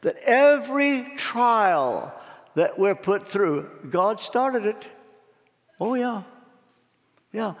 that 0.00 0.16
every 0.24 1.12
trial 1.16 2.12
that 2.54 2.78
we're 2.78 2.94
put 2.94 3.26
through, 3.26 3.70
God 3.90 4.20
started 4.20 4.64
it. 4.64 4.84
Oh, 5.80 5.94
yeah. 5.94 6.22
Yeah. 7.32 7.54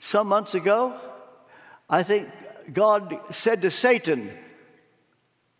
Some 0.00 0.28
months 0.28 0.54
ago, 0.54 0.98
I 1.88 2.02
think 2.02 2.28
God 2.72 3.18
said 3.30 3.62
to 3.62 3.70
Satan, 3.70 4.30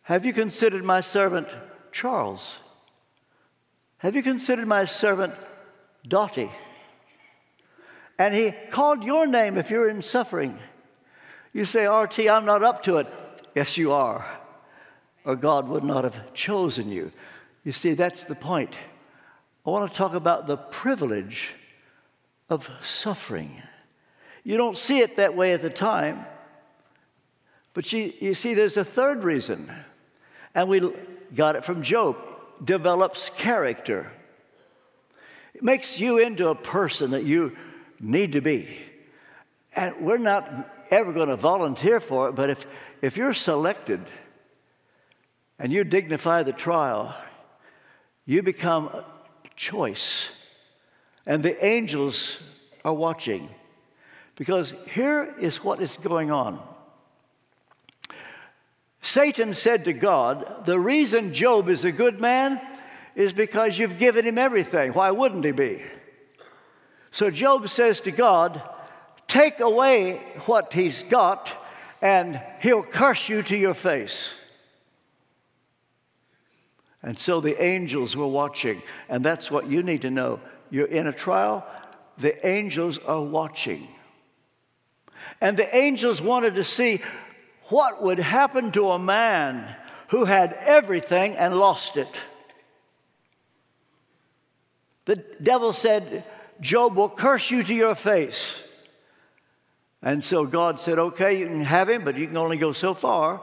Have 0.02 0.26
you 0.26 0.32
considered 0.32 0.84
my 0.84 1.00
servant 1.00 1.48
Charles? 1.92 2.58
Have 3.98 4.14
you 4.14 4.22
considered 4.22 4.66
my 4.66 4.84
servant 4.84 5.34
Dottie? 6.06 6.50
And 8.18 8.34
he 8.34 8.52
called 8.70 9.04
your 9.04 9.26
name 9.26 9.56
if 9.56 9.70
you're 9.70 9.88
in 9.88 10.02
suffering. 10.02 10.58
You 11.52 11.64
say, 11.64 11.86
RT, 11.86 12.28
I'm 12.28 12.44
not 12.44 12.62
up 12.62 12.82
to 12.84 12.98
it. 12.98 13.06
Yes, 13.54 13.76
you 13.76 13.92
are. 13.92 14.24
Or 15.24 15.36
God 15.36 15.68
would 15.68 15.84
not 15.84 16.04
have 16.04 16.32
chosen 16.34 16.90
you. 16.90 17.12
You 17.64 17.72
see, 17.72 17.94
that's 17.94 18.24
the 18.24 18.34
point. 18.34 18.74
I 19.66 19.70
want 19.70 19.90
to 19.90 19.96
talk 19.96 20.14
about 20.14 20.46
the 20.46 20.56
privilege 20.56 21.54
of 22.48 22.70
suffering. 22.80 23.62
You 24.44 24.56
don't 24.56 24.78
see 24.78 25.00
it 25.00 25.16
that 25.16 25.36
way 25.36 25.52
at 25.52 25.60
the 25.60 25.70
time, 25.70 26.24
but 27.74 27.92
you, 27.92 28.12
you 28.20 28.32
see, 28.32 28.54
there's 28.54 28.78
a 28.78 28.84
third 28.84 29.24
reason, 29.24 29.70
and 30.54 30.68
we 30.68 30.90
got 31.34 31.56
it 31.56 31.64
from 31.64 31.82
Job 31.82 32.16
develops 32.64 33.30
character. 33.30 34.10
It 35.54 35.62
makes 35.62 36.00
you 36.00 36.18
into 36.18 36.48
a 36.48 36.54
person 36.54 37.10
that 37.10 37.24
you 37.24 37.52
need 38.00 38.32
to 38.32 38.40
be. 38.40 38.68
And 39.76 39.94
we're 40.00 40.18
not 40.18 40.77
ever 40.90 41.12
going 41.12 41.28
to 41.28 41.36
volunteer 41.36 42.00
for 42.00 42.28
it, 42.28 42.34
but 42.34 42.50
if, 42.50 42.66
if 43.02 43.16
you're 43.16 43.34
selected 43.34 44.00
and 45.58 45.72
you 45.72 45.84
dignify 45.84 46.42
the 46.42 46.52
trial, 46.52 47.14
you 48.24 48.42
become 48.42 48.86
a 48.86 49.04
choice. 49.56 50.30
And 51.26 51.42
the 51.42 51.64
angels 51.64 52.40
are 52.84 52.94
watching. 52.94 53.48
Because 54.36 54.72
here 54.94 55.34
is 55.40 55.64
what 55.64 55.80
is 55.80 55.96
going 55.96 56.30
on. 56.30 56.62
Satan 59.00 59.54
said 59.54 59.84
to 59.86 59.92
God, 59.92 60.64
The 60.66 60.78
reason 60.78 61.34
Job 61.34 61.68
is 61.68 61.84
a 61.84 61.92
good 61.92 62.20
man 62.20 62.60
is 63.14 63.32
because 63.32 63.78
you've 63.78 63.98
given 63.98 64.24
him 64.24 64.38
everything. 64.38 64.92
Why 64.92 65.10
wouldn't 65.10 65.44
he 65.44 65.52
be? 65.52 65.82
So 67.10 67.30
Job 67.30 67.68
says 67.68 68.00
to 68.02 68.12
God, 68.12 68.62
Take 69.28 69.60
away 69.60 70.22
what 70.46 70.72
he's 70.72 71.02
got, 71.02 71.54
and 72.00 72.42
he'll 72.60 72.82
curse 72.82 73.28
you 73.28 73.42
to 73.42 73.56
your 73.56 73.74
face. 73.74 74.38
And 77.02 77.16
so 77.16 77.40
the 77.40 77.62
angels 77.62 78.16
were 78.16 78.26
watching, 78.26 78.82
and 79.08 79.24
that's 79.24 79.50
what 79.50 79.68
you 79.68 79.82
need 79.82 80.02
to 80.02 80.10
know. 80.10 80.40
You're 80.70 80.86
in 80.86 81.06
a 81.06 81.12
trial, 81.12 81.64
the 82.16 82.44
angels 82.46 82.98
are 82.98 83.22
watching. 83.22 83.86
And 85.40 85.56
the 85.56 85.76
angels 85.76 86.20
wanted 86.20 86.56
to 86.56 86.64
see 86.64 87.00
what 87.64 88.02
would 88.02 88.18
happen 88.18 88.72
to 88.72 88.90
a 88.90 88.98
man 88.98 89.76
who 90.08 90.24
had 90.24 90.54
everything 90.54 91.36
and 91.36 91.58
lost 91.58 91.96
it. 91.96 92.08
The 95.04 95.16
devil 95.40 95.72
said, 95.72 96.24
Job 96.60 96.96
will 96.96 97.08
curse 97.08 97.50
you 97.50 97.62
to 97.62 97.74
your 97.74 97.94
face. 97.94 98.62
And 100.02 100.22
so 100.22 100.46
God 100.46 100.78
said, 100.78 100.98
okay, 100.98 101.38
you 101.38 101.46
can 101.46 101.60
have 101.60 101.88
him, 101.88 102.04
but 102.04 102.16
you 102.16 102.26
can 102.26 102.36
only 102.36 102.56
go 102.56 102.72
so 102.72 102.94
far. 102.94 103.40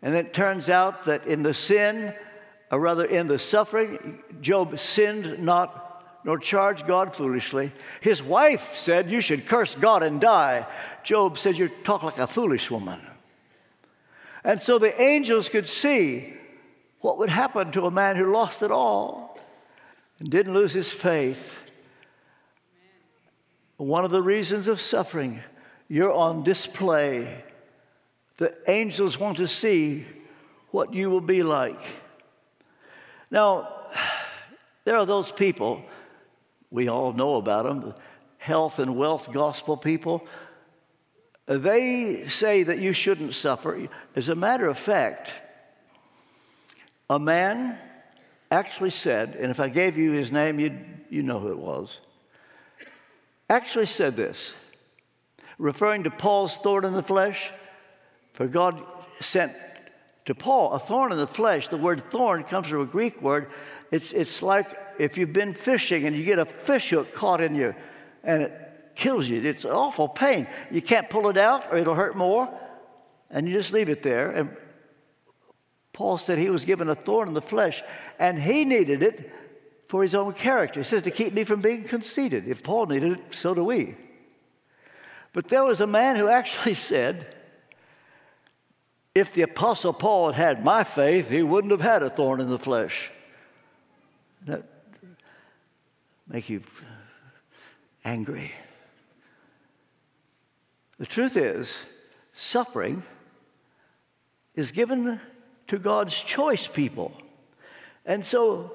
And 0.00 0.14
it 0.14 0.32
turns 0.32 0.70
out 0.70 1.04
that 1.04 1.26
in 1.26 1.42
the 1.42 1.52
sin, 1.52 2.14
or 2.70 2.80
rather 2.80 3.04
in 3.04 3.26
the 3.26 3.38
suffering, 3.38 4.22
Job 4.40 4.78
sinned 4.78 5.38
not 5.38 5.88
nor 6.24 6.38
charged 6.38 6.86
God 6.86 7.14
foolishly. 7.14 7.72
His 8.00 8.22
wife 8.22 8.76
said, 8.76 9.10
You 9.10 9.20
should 9.20 9.46
curse 9.46 9.74
God 9.74 10.02
and 10.02 10.20
die. 10.20 10.66
Job 11.02 11.38
said, 11.38 11.56
You 11.56 11.68
talk 11.68 12.02
like 12.02 12.18
a 12.18 12.26
foolish 12.26 12.70
woman. 12.70 13.00
And 14.44 14.60
so 14.60 14.78
the 14.78 15.00
angels 15.00 15.48
could 15.48 15.68
see 15.68 16.34
what 17.00 17.18
would 17.18 17.30
happen 17.30 17.72
to 17.72 17.86
a 17.86 17.90
man 17.90 18.16
who 18.16 18.32
lost 18.32 18.62
it 18.62 18.70
all 18.70 19.38
and 20.18 20.30
didn't 20.30 20.54
lose 20.54 20.72
his 20.72 20.90
faith. 20.90 21.64
One 23.78 24.04
of 24.04 24.10
the 24.10 24.20
reasons 24.20 24.66
of 24.66 24.80
suffering, 24.80 25.40
you're 25.88 26.12
on 26.12 26.42
display. 26.42 27.44
The 28.36 28.52
angels 28.66 29.20
want 29.20 29.36
to 29.36 29.46
see 29.46 30.04
what 30.72 30.92
you 30.92 31.10
will 31.10 31.20
be 31.20 31.44
like. 31.44 31.80
Now, 33.30 33.68
there 34.84 34.96
are 34.96 35.06
those 35.06 35.30
people, 35.30 35.84
we 36.72 36.88
all 36.88 37.12
know 37.12 37.36
about 37.36 37.66
them, 37.66 37.80
the 37.80 37.94
health 38.38 38.80
and 38.80 38.96
wealth 38.96 39.32
gospel 39.32 39.76
people. 39.76 40.26
They 41.46 42.24
say 42.26 42.64
that 42.64 42.80
you 42.80 42.92
shouldn't 42.92 43.34
suffer. 43.34 43.88
As 44.16 44.28
a 44.28 44.34
matter 44.34 44.66
of 44.66 44.76
fact, 44.76 45.32
a 47.08 47.20
man 47.20 47.78
actually 48.50 48.90
said, 48.90 49.36
and 49.36 49.52
if 49.52 49.60
I 49.60 49.68
gave 49.68 49.96
you 49.96 50.10
his 50.10 50.32
name, 50.32 50.58
you'd 50.58 50.84
you 51.10 51.22
know 51.22 51.38
who 51.38 51.52
it 51.52 51.58
was 51.58 52.00
actually 53.48 53.86
said 53.86 54.16
this, 54.16 54.54
referring 55.58 56.04
to 56.04 56.10
Paul's 56.10 56.56
thorn 56.56 56.84
in 56.84 56.92
the 56.92 57.02
flesh. 57.02 57.52
For 58.34 58.46
God 58.46 58.82
sent 59.20 59.52
to 60.26 60.34
Paul 60.34 60.72
a 60.72 60.78
thorn 60.78 61.10
in 61.10 61.18
the 61.18 61.26
flesh. 61.26 61.68
The 61.68 61.76
word 61.76 62.00
thorn 62.10 62.44
comes 62.44 62.68
from 62.68 62.82
a 62.82 62.86
Greek 62.86 63.20
word. 63.20 63.50
It's, 63.90 64.12
it's 64.12 64.42
like 64.42 64.66
if 64.98 65.18
you've 65.18 65.32
been 65.32 65.54
fishing 65.54 66.04
and 66.06 66.14
you 66.14 66.24
get 66.24 66.38
a 66.38 66.44
fish 66.44 66.90
hook 66.90 67.12
caught 67.14 67.40
in 67.40 67.54
you 67.54 67.74
and 68.22 68.42
it 68.42 68.92
kills 68.94 69.28
you. 69.28 69.42
It's 69.42 69.64
awful 69.64 70.08
pain. 70.08 70.46
You 70.70 70.82
can't 70.82 71.08
pull 71.08 71.28
it 71.28 71.36
out 71.36 71.72
or 71.72 71.78
it'll 71.78 71.94
hurt 71.94 72.16
more. 72.16 72.48
and 73.30 73.46
you 73.48 73.54
just 73.54 73.72
leave 73.72 73.88
it 73.88 74.02
there. 74.02 74.30
And 74.30 74.56
Paul 75.92 76.16
said 76.16 76.38
he 76.38 76.50
was 76.50 76.64
given 76.64 76.88
a 76.88 76.94
thorn 76.94 77.28
in 77.28 77.34
the 77.34 77.42
flesh, 77.42 77.82
and 78.18 78.38
he 78.38 78.64
needed 78.64 79.02
it 79.02 79.32
for 79.88 80.02
his 80.02 80.14
own 80.14 80.34
character. 80.34 80.80
He 80.80 80.84
says 80.84 81.02
to 81.02 81.10
keep 81.10 81.32
me 81.32 81.44
from 81.44 81.62
being 81.62 81.82
conceited. 81.84 82.46
If 82.46 82.62
Paul 82.62 82.86
needed 82.86 83.12
it, 83.12 83.20
so 83.34 83.54
do 83.54 83.64
we. 83.64 83.96
But 85.32 85.48
there 85.48 85.64
was 85.64 85.80
a 85.80 85.86
man 85.86 86.16
who 86.16 86.28
actually 86.28 86.74
said, 86.92 87.34
if 89.14 89.32
the 89.32 89.42
Apostle 89.42 89.94
Paul 89.94 90.32
had 90.32 90.56
had 90.56 90.64
my 90.64 90.84
faith, 90.84 91.30
he 91.30 91.42
wouldn't 91.42 91.72
have 91.72 91.80
had 91.80 92.02
a 92.02 92.10
thorn 92.10 92.40
in 92.40 92.48
the 92.48 92.58
flesh. 92.58 93.10
That 94.46 94.62
make 96.28 96.48
you 96.50 96.62
angry. 98.04 98.52
The 100.98 101.06
truth 101.06 101.36
is, 101.36 101.84
suffering 102.32 103.02
is 104.54 104.70
given 104.70 105.20
to 105.68 105.78
God's 105.78 106.20
choice 106.20 106.68
people. 106.68 107.12
And 108.04 108.24
so 108.24 108.74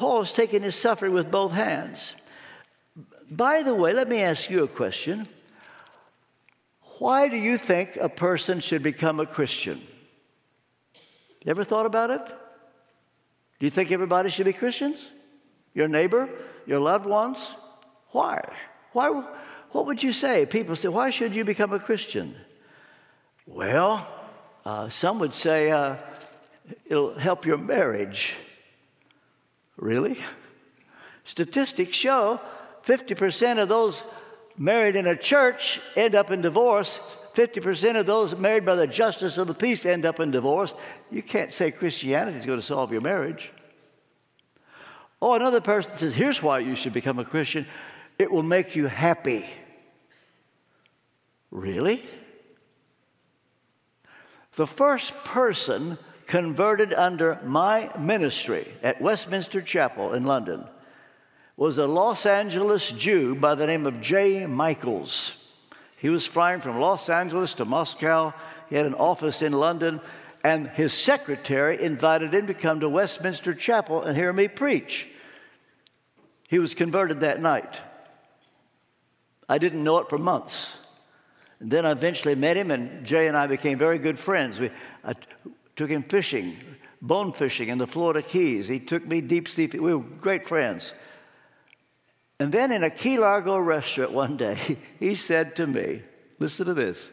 Paul 0.00 0.22
is 0.22 0.32
taking 0.32 0.62
his 0.62 0.76
suffering 0.76 1.12
with 1.12 1.30
both 1.30 1.52
hands. 1.52 2.14
By 3.30 3.62
the 3.62 3.74
way, 3.74 3.92
let 3.92 4.08
me 4.08 4.22
ask 4.22 4.48
you 4.48 4.64
a 4.64 4.66
question. 4.66 5.28
Why 6.98 7.28
do 7.28 7.36
you 7.36 7.58
think 7.58 7.96
a 7.96 8.08
person 8.08 8.60
should 8.60 8.82
become 8.82 9.20
a 9.20 9.26
Christian? 9.26 9.78
You 11.44 11.50
ever 11.50 11.64
thought 11.64 11.84
about 11.84 12.08
it? 12.08 12.22
Do 12.24 13.66
you 13.66 13.68
think 13.68 13.92
everybody 13.92 14.30
should 14.30 14.46
be 14.46 14.54
Christians? 14.54 15.06
Your 15.74 15.86
neighbor, 15.86 16.30
your 16.64 16.80
loved 16.80 17.04
ones? 17.04 17.54
Why? 18.12 18.40
Why? 18.92 19.10
What 19.72 19.84
would 19.84 20.02
you 20.02 20.14
say? 20.14 20.46
People 20.46 20.76
say, 20.76 20.88
Why 20.88 21.10
should 21.10 21.36
you 21.36 21.44
become 21.44 21.74
a 21.74 21.78
Christian? 21.78 22.34
Well, 23.44 24.08
uh, 24.64 24.88
some 24.88 25.18
would 25.18 25.34
say 25.34 25.70
uh, 25.70 25.96
it'll 26.86 27.18
help 27.18 27.44
your 27.44 27.58
marriage. 27.58 28.34
Really? 29.80 30.18
Statistics 31.24 31.96
show 31.96 32.40
50% 32.84 33.60
of 33.60 33.68
those 33.68 34.04
married 34.56 34.94
in 34.94 35.06
a 35.06 35.16
church 35.16 35.80
end 35.96 36.14
up 36.14 36.30
in 36.30 36.42
divorce. 36.42 36.98
50% 37.34 37.98
of 37.98 38.06
those 38.06 38.36
married 38.36 38.66
by 38.66 38.74
the 38.74 38.86
justice 38.86 39.38
of 39.38 39.46
the 39.46 39.54
peace 39.54 39.86
end 39.86 40.04
up 40.04 40.20
in 40.20 40.30
divorce. 40.30 40.74
You 41.10 41.22
can't 41.22 41.52
say 41.52 41.70
Christianity 41.70 42.36
is 42.36 42.46
going 42.46 42.58
to 42.58 42.64
solve 42.64 42.92
your 42.92 43.00
marriage. 43.00 43.52
Oh, 45.22 45.34
another 45.34 45.60
person 45.60 45.94
says, 45.94 46.14
here's 46.14 46.42
why 46.42 46.58
you 46.58 46.74
should 46.74 46.92
become 46.92 47.18
a 47.18 47.24
Christian 47.24 47.66
it 48.18 48.30
will 48.30 48.42
make 48.42 48.76
you 48.76 48.86
happy. 48.86 49.46
Really? 51.50 52.04
The 54.56 54.66
first 54.66 55.14
person 55.24 55.96
converted 56.30 56.94
under 56.94 57.40
my 57.44 57.90
ministry 57.98 58.64
at 58.84 59.02
Westminster 59.02 59.60
Chapel 59.60 60.14
in 60.14 60.24
London 60.24 60.64
was 61.56 61.76
a 61.76 61.86
Los 61.88 62.24
Angeles 62.24 62.92
Jew 62.92 63.34
by 63.34 63.56
the 63.56 63.66
name 63.66 63.84
of 63.84 64.00
Jay 64.00 64.46
Michaels. 64.46 65.32
He 65.96 66.08
was 66.08 66.24
flying 66.24 66.60
from 66.60 66.78
Los 66.78 67.08
Angeles 67.08 67.54
to 67.54 67.64
Moscow. 67.64 68.32
He 68.68 68.76
had 68.76 68.86
an 68.86 68.94
office 68.94 69.42
in 69.42 69.52
London, 69.52 70.00
and 70.44 70.68
his 70.68 70.94
secretary 70.94 71.82
invited 71.82 72.32
him 72.32 72.46
to 72.46 72.54
come 72.54 72.78
to 72.78 72.88
Westminster 72.88 73.52
Chapel 73.52 74.02
and 74.02 74.16
hear 74.16 74.32
me 74.32 74.46
preach. 74.46 75.08
He 76.48 76.60
was 76.60 76.74
converted 76.74 77.20
that 77.20 77.42
night. 77.42 77.80
I 79.48 79.58
didn't 79.58 79.82
know 79.82 79.98
it 79.98 80.08
for 80.08 80.16
months. 80.16 80.78
And 81.58 81.72
then 81.72 81.84
I 81.84 81.90
eventually 81.90 82.36
met 82.36 82.56
him, 82.56 82.70
and 82.70 83.04
Jay 83.04 83.26
and 83.26 83.36
I 83.36 83.48
became 83.48 83.78
very 83.78 83.98
good 83.98 84.18
friends. 84.18 84.60
We, 84.60 84.70
I 85.04 85.14
took 85.80 85.88
him 85.88 86.02
fishing, 86.02 86.58
bone 87.00 87.32
fishing 87.32 87.70
in 87.70 87.78
the 87.78 87.86
Florida 87.86 88.20
Keys. 88.20 88.68
He 88.68 88.78
took 88.78 89.06
me 89.06 89.22
deep 89.22 89.48
sea. 89.48 89.66
We 89.66 89.94
were 89.94 90.02
great 90.02 90.46
friends. 90.46 90.92
And 92.38 92.52
then 92.52 92.70
in 92.70 92.84
a 92.84 92.90
Key 92.90 93.18
Largo 93.18 93.56
restaurant 93.58 94.12
one 94.12 94.36
day, 94.36 94.76
he 95.00 95.14
said 95.14 95.56
to 95.56 95.66
me, 95.66 96.02
Listen 96.38 96.66
to 96.66 96.74
this. 96.74 97.10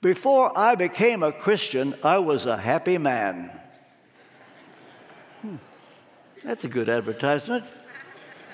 Before 0.00 0.56
I 0.56 0.76
became 0.76 1.24
a 1.24 1.32
Christian, 1.32 1.96
I 2.04 2.18
was 2.18 2.46
a 2.46 2.56
happy 2.56 2.96
man. 2.96 3.50
Hmm. 5.42 5.56
That's 6.44 6.62
a 6.62 6.68
good 6.68 6.88
advertisement. 6.88 7.64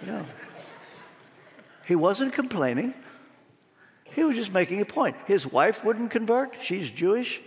Yeah. 0.06 0.24
He 1.86 1.94
wasn't 1.94 2.32
complaining. 2.32 2.94
He 4.04 4.24
was 4.24 4.34
just 4.34 4.54
making 4.54 4.80
a 4.80 4.86
point. 4.86 5.14
His 5.26 5.46
wife 5.46 5.84
wouldn't 5.84 6.10
convert, 6.10 6.62
she's 6.62 6.90
Jewish 6.90 7.42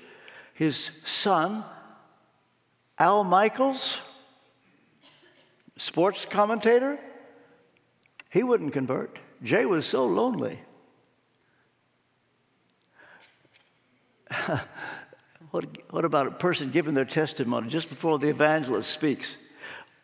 his 0.58 0.76
son, 1.06 1.64
Al 2.98 3.24
Michaels, 3.24 4.00
sports 5.76 6.26
commentator, 6.26 6.98
he 8.32 8.42
wouldn't 8.42 8.74
convert. 8.74 9.20
Jay 9.44 9.66
was 9.66 9.86
so 9.86 10.08
lonely. 10.08 10.60
what, 15.52 15.66
what 15.92 16.06
about 16.06 16.26
a 16.26 16.32
person 16.32 16.72
giving 16.72 16.96
their 16.96 17.06
testimony 17.06 17.70
just 17.70 17.88
before 17.90 18.18
the 18.18 18.30
evangelist 18.30 18.90
speaks? 18.90 19.38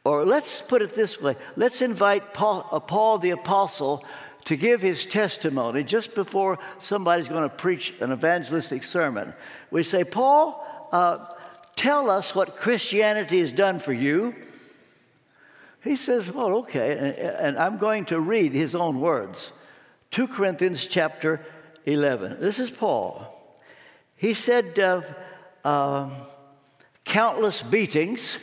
Or 0.04 0.24
let's 0.24 0.62
put 0.62 0.84
it 0.84 0.94
this 0.94 1.20
way 1.20 1.36
let's 1.56 1.82
invite 1.82 2.36
Paul, 2.36 2.70
uh, 2.72 2.80
Paul 2.80 3.18
the 3.18 3.32
Apostle 3.32 4.06
to 4.46 4.56
give 4.56 4.82
his 4.82 5.06
testimony 5.06 5.84
just 5.84 6.16
before 6.16 6.60
somebody's 6.80 7.28
going 7.28 7.50
to 7.50 7.56
preach 7.56 7.94
an 8.02 8.12
evangelistic 8.12 8.84
sermon. 8.84 9.34
We 9.72 9.84
say, 9.84 10.04
Paul, 10.04 10.90
uh, 10.92 11.26
tell 11.76 12.10
us 12.10 12.36
what 12.36 12.58
Christianity 12.58 13.40
has 13.40 13.54
done 13.54 13.80
for 13.80 13.94
you. 13.94 14.36
He 15.84 15.96
says, 15.96 16.32
Well, 16.32 16.58
okay. 16.60 16.92
And, 16.92 17.18
and 17.18 17.58
I'm 17.58 17.78
going 17.78 18.06
to 18.06 18.20
read 18.20 18.54
his 18.54 18.76
own 18.76 19.00
words 19.00 19.52
2 20.12 20.28
Corinthians 20.28 20.88
chapter 20.88 21.42
11. 21.86 22.40
This 22.40 22.60
is 22.60 22.70
Paul. 22.70 23.30
He 24.16 24.34
said, 24.34 24.80
uh, 25.64 26.10
Countless 27.06 27.62
beatings. 27.62 28.38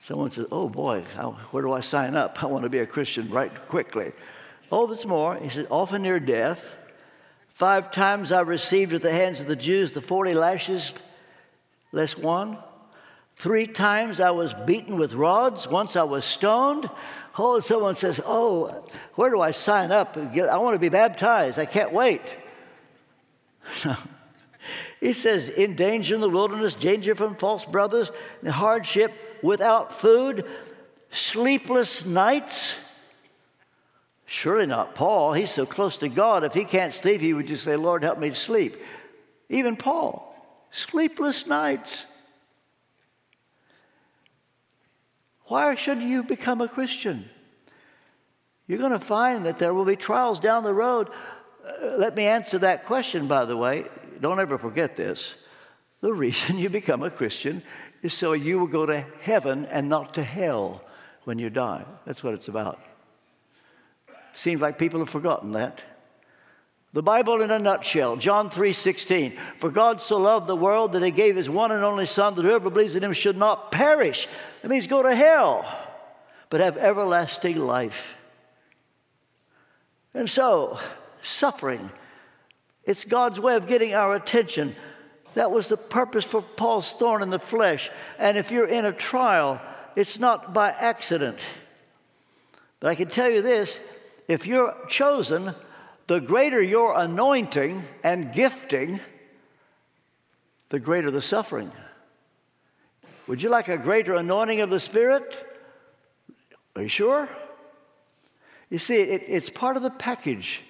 Someone 0.00 0.30
says, 0.30 0.46
Oh 0.52 0.68
boy, 0.68 1.04
how, 1.14 1.32
where 1.50 1.62
do 1.62 1.72
I 1.72 1.80
sign 1.80 2.14
up? 2.14 2.42
I 2.42 2.46
want 2.46 2.62
to 2.62 2.68
be 2.68 2.78
a 2.78 2.86
Christian 2.86 3.28
right 3.30 3.52
quickly. 3.66 4.12
Oh, 4.70 4.86
there's 4.86 5.06
more. 5.06 5.36
He 5.36 5.48
said, 5.48 5.66
often 5.70 6.02
near 6.02 6.18
death. 6.18 6.74
Five 7.48 7.90
times 7.90 8.32
I 8.32 8.40
received 8.40 8.92
at 8.92 9.02
the 9.02 9.12
hands 9.12 9.40
of 9.40 9.46
the 9.46 9.56
Jews 9.56 9.92
the 9.92 10.00
40 10.00 10.34
lashes, 10.34 10.94
less 11.92 12.16
one. 12.16 12.58
Three 13.36 13.66
times 13.66 14.18
I 14.18 14.30
was 14.30 14.54
beaten 14.66 14.96
with 14.96 15.14
rods. 15.14 15.68
Once 15.68 15.94
I 15.94 16.02
was 16.02 16.24
stoned. 16.24 16.88
Oh, 17.38 17.60
someone 17.60 17.96
says, 17.96 18.20
Oh, 18.24 18.88
where 19.14 19.30
do 19.30 19.40
I 19.40 19.50
sign 19.50 19.92
up? 19.92 20.16
I 20.16 20.56
want 20.58 20.74
to 20.74 20.78
be 20.78 20.88
baptized. 20.88 21.58
I 21.58 21.66
can't 21.66 21.92
wait. 21.92 22.22
he 25.00 25.12
says, 25.12 25.48
In 25.48 25.76
danger 25.76 26.14
in 26.14 26.20
the 26.20 26.30
wilderness, 26.30 26.74
danger 26.74 27.14
from 27.14 27.36
false 27.36 27.66
brothers, 27.66 28.10
hardship 28.46 29.12
without 29.42 29.92
food, 29.92 30.46
sleepless 31.10 32.06
nights 32.06 32.74
Surely 34.26 34.66
not 34.66 34.96
Paul. 34.96 35.32
He's 35.32 35.52
so 35.52 35.64
close 35.64 35.98
to 35.98 36.08
God. 36.08 36.42
If 36.42 36.52
he 36.52 36.64
can't 36.64 36.92
sleep, 36.92 37.20
he 37.20 37.32
would 37.32 37.46
just 37.46 37.62
say, 37.62 37.76
Lord, 37.76 38.02
help 38.02 38.18
me 38.18 38.28
to 38.28 38.34
sleep. 38.34 38.76
Even 39.48 39.76
Paul, 39.76 40.34
sleepless 40.70 41.46
nights. 41.46 42.06
Why 45.44 45.76
should 45.76 46.02
you 46.02 46.24
become 46.24 46.60
a 46.60 46.68
Christian? 46.68 47.30
You're 48.66 48.80
going 48.80 48.90
to 48.90 48.98
find 48.98 49.46
that 49.46 49.58
there 49.58 49.72
will 49.72 49.84
be 49.84 49.94
trials 49.94 50.40
down 50.40 50.64
the 50.64 50.74
road. 50.74 51.08
Uh, 51.64 51.96
let 51.96 52.16
me 52.16 52.26
answer 52.26 52.58
that 52.58 52.84
question, 52.84 53.28
by 53.28 53.44
the 53.44 53.56
way. 53.56 53.84
Don't 54.20 54.40
ever 54.40 54.58
forget 54.58 54.96
this. 54.96 55.36
The 56.00 56.12
reason 56.12 56.58
you 56.58 56.68
become 56.68 57.04
a 57.04 57.10
Christian 57.10 57.62
is 58.02 58.12
so 58.12 58.32
you 58.32 58.58
will 58.58 58.66
go 58.66 58.86
to 58.86 59.06
heaven 59.20 59.66
and 59.66 59.88
not 59.88 60.14
to 60.14 60.24
hell 60.24 60.82
when 61.22 61.38
you 61.38 61.48
die. 61.48 61.84
That's 62.04 62.24
what 62.24 62.34
it's 62.34 62.48
about. 62.48 62.80
Seems 64.36 64.60
like 64.60 64.78
people 64.78 65.00
have 65.00 65.08
forgotten 65.08 65.52
that. 65.52 65.82
The 66.92 67.02
Bible 67.02 67.40
in 67.40 67.50
a 67.50 67.58
nutshell, 67.58 68.16
John 68.16 68.50
3:16. 68.50 69.38
For 69.56 69.70
God 69.70 70.02
so 70.02 70.18
loved 70.18 70.46
the 70.46 70.54
world 70.54 70.92
that 70.92 71.02
he 71.02 71.10
gave 71.10 71.36
his 71.36 71.48
one 71.48 71.72
and 71.72 71.82
only 71.82 72.04
son 72.04 72.34
that 72.34 72.44
whoever 72.44 72.68
believes 72.68 72.96
in 72.96 73.02
him 73.02 73.14
should 73.14 73.38
not 73.38 73.72
perish. 73.72 74.28
That 74.60 74.68
means 74.68 74.86
go 74.86 75.02
to 75.02 75.16
hell, 75.16 75.66
but 76.50 76.60
have 76.60 76.76
everlasting 76.76 77.56
life. 77.56 78.14
And 80.12 80.28
so, 80.28 80.78
suffering, 81.22 81.90
it's 82.84 83.06
God's 83.06 83.40
way 83.40 83.56
of 83.56 83.66
getting 83.66 83.94
our 83.94 84.14
attention. 84.14 84.76
That 85.32 85.50
was 85.50 85.68
the 85.68 85.78
purpose 85.78 86.26
for 86.26 86.42
Paul's 86.42 86.92
thorn 86.92 87.22
in 87.22 87.30
the 87.30 87.38
flesh. 87.38 87.90
And 88.18 88.36
if 88.36 88.50
you're 88.50 88.68
in 88.68 88.84
a 88.84 88.92
trial, 88.92 89.62
it's 89.96 90.18
not 90.18 90.52
by 90.52 90.72
accident. 90.72 91.38
But 92.80 92.88
I 92.88 92.94
can 92.94 93.08
tell 93.08 93.30
you 93.30 93.40
this 93.40 93.80
if 94.28 94.46
you're 94.46 94.74
chosen, 94.88 95.54
the 96.06 96.20
greater 96.20 96.62
your 96.62 96.98
anointing 96.98 97.84
and 98.02 98.32
gifting, 98.32 99.00
the 100.68 100.80
greater 100.80 101.10
the 101.10 101.22
suffering. 101.22 101.70
Would 103.26 103.42
you 103.42 103.48
like 103.48 103.68
a 103.68 103.76
greater 103.76 104.14
anointing 104.14 104.60
of 104.60 104.70
the 104.70 104.80
Spirit? 104.80 105.34
Are 106.76 106.82
you 106.82 106.88
sure? 106.88 107.28
You 108.70 108.78
see, 108.78 108.96
it, 108.96 109.24
it's 109.26 109.50
part 109.50 109.76
of 109.76 109.82
the 109.82 109.90
package. 109.90 110.62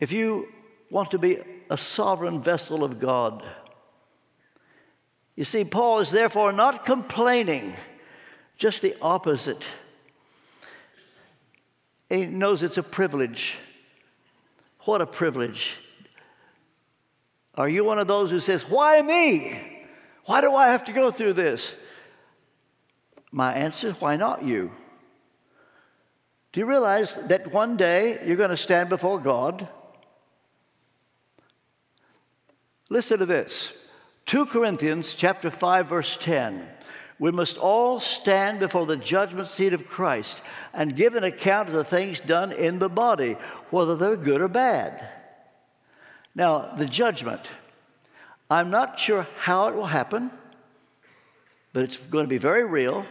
If 0.00 0.12
you 0.12 0.48
want 0.90 1.10
to 1.12 1.18
be 1.18 1.38
a 1.70 1.78
sovereign 1.78 2.42
vessel 2.42 2.84
of 2.84 2.98
God, 2.98 3.48
you 5.36 5.44
see, 5.44 5.64
Paul 5.64 5.98
is 5.98 6.10
therefore 6.10 6.52
not 6.52 6.84
complaining, 6.84 7.74
just 8.56 8.82
the 8.82 8.96
opposite. 9.02 9.62
He 12.08 12.26
knows 12.26 12.62
it's 12.62 12.78
a 12.78 12.82
privilege. 12.82 13.58
What 14.80 15.00
a 15.00 15.06
privilege. 15.06 15.78
Are 17.54 17.68
you 17.68 17.84
one 17.84 17.98
of 17.98 18.06
those 18.06 18.30
who 18.30 18.40
says, 18.40 18.68
Why 18.68 19.00
me? 19.00 19.60
Why 20.26 20.40
do 20.40 20.54
I 20.54 20.68
have 20.68 20.84
to 20.84 20.92
go 20.92 21.10
through 21.10 21.34
this? 21.34 21.74
My 23.30 23.52
answer, 23.52 23.88
is, 23.88 24.00
why 24.00 24.16
not 24.16 24.44
you? 24.44 24.70
Do 26.52 26.60
you 26.60 26.66
realize 26.66 27.16
that 27.16 27.52
one 27.52 27.76
day 27.76 28.20
you're 28.24 28.36
going 28.36 28.50
to 28.50 28.56
stand 28.56 28.88
before 28.88 29.18
God? 29.18 29.68
Listen 32.88 33.18
to 33.18 33.26
this. 33.26 33.72
2 34.26 34.46
Corinthians 34.46 35.14
chapter 35.14 35.50
5 35.50 35.88
verse 35.88 36.16
10. 36.16 36.66
We 37.18 37.30
must 37.30 37.58
all 37.58 38.00
stand 38.00 38.58
before 38.58 38.86
the 38.86 38.96
judgment 38.96 39.48
seat 39.48 39.72
of 39.72 39.86
Christ 39.86 40.42
and 40.72 40.96
give 40.96 41.14
an 41.14 41.24
account 41.24 41.68
of 41.68 41.74
the 41.74 41.84
things 41.84 42.20
done 42.20 42.52
in 42.52 42.78
the 42.78 42.88
body, 42.88 43.36
whether 43.70 43.96
they're 43.96 44.16
good 44.16 44.40
or 44.40 44.48
bad. 44.48 45.08
Now, 46.34 46.74
the 46.76 46.86
judgment, 46.86 47.40
I'm 48.50 48.70
not 48.70 48.98
sure 48.98 49.26
how 49.38 49.68
it 49.68 49.74
will 49.74 49.86
happen, 49.86 50.30
but 51.72 51.84
it's 51.84 51.98
going 51.98 52.24
to 52.24 52.28
be 52.28 52.38
very 52.38 52.64
real. 52.64 53.06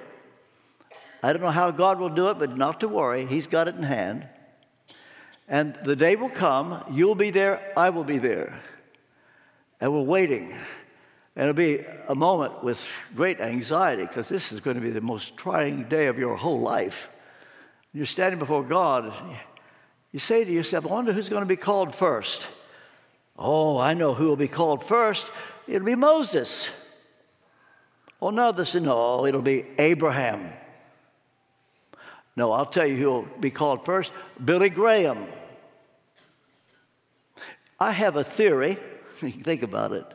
I 1.21 1.31
don't 1.31 1.41
know 1.41 1.51
how 1.51 1.71
God 1.71 1.99
will 1.99 2.09
do 2.09 2.27
it, 2.27 2.37
but 2.37 2.57
not 2.57 2.81
to 2.81 2.89
worry. 2.89 3.25
He's 3.25 3.47
got 3.47 3.69
it 3.69 3.75
in 3.75 3.83
hand. 3.83 4.27
And 5.47 5.77
the 5.83 5.95
day 5.95 6.17
will 6.17 6.29
come, 6.29 6.83
you'll 6.91 7.15
be 7.15 7.29
there, 7.29 7.71
I 7.77 7.89
will 7.89 8.03
be 8.03 8.17
there. 8.17 8.59
And 9.79 9.93
we're 9.93 10.01
waiting. 10.01 10.55
And 11.35 11.49
it'll 11.49 11.57
be 11.57 11.83
a 12.07 12.15
moment 12.15 12.63
with 12.63 12.89
great 13.15 13.39
anxiety 13.39 14.03
because 14.03 14.29
this 14.29 14.51
is 14.51 14.59
going 14.59 14.75
to 14.75 14.81
be 14.81 14.91
the 14.91 15.01
most 15.01 15.35
trying 15.35 15.83
day 15.85 16.07
of 16.07 16.19
your 16.19 16.35
whole 16.35 16.59
life. 16.59 17.09
You're 17.93 18.05
standing 18.05 18.39
before 18.39 18.63
God. 18.63 19.11
You 20.11 20.19
say 20.19 20.43
to 20.43 20.51
yourself, 20.51 20.85
I 20.85 20.89
wonder 20.89 21.11
who's 21.11 21.29
going 21.29 21.41
to 21.41 21.47
be 21.47 21.55
called 21.55 21.95
first. 21.95 22.45
Oh, 23.37 23.77
I 23.77 23.95
know 23.95 24.13
who 24.13 24.27
will 24.27 24.35
be 24.35 24.47
called 24.47 24.83
first. 24.83 25.31
It'll 25.67 25.85
be 25.85 25.95
Moses. 25.95 26.69
Oh, 28.21 28.29
no, 28.29 28.51
they 28.51 28.63
say, 28.63 28.79
no, 28.79 29.25
it'll 29.25 29.41
be 29.41 29.65
Abraham. 29.79 30.53
No, 32.35 32.51
I'll 32.51 32.65
tell 32.65 32.85
you 32.85 32.97
who 32.97 33.11
will 33.11 33.27
be 33.39 33.51
called 33.51 33.85
first 33.85 34.11
Billy 34.43 34.69
Graham. 34.69 35.25
I 37.79 37.91
have 37.91 38.15
a 38.15 38.23
theory. 38.23 38.77
Think 39.15 39.63
about 39.63 39.91
it. 39.91 40.05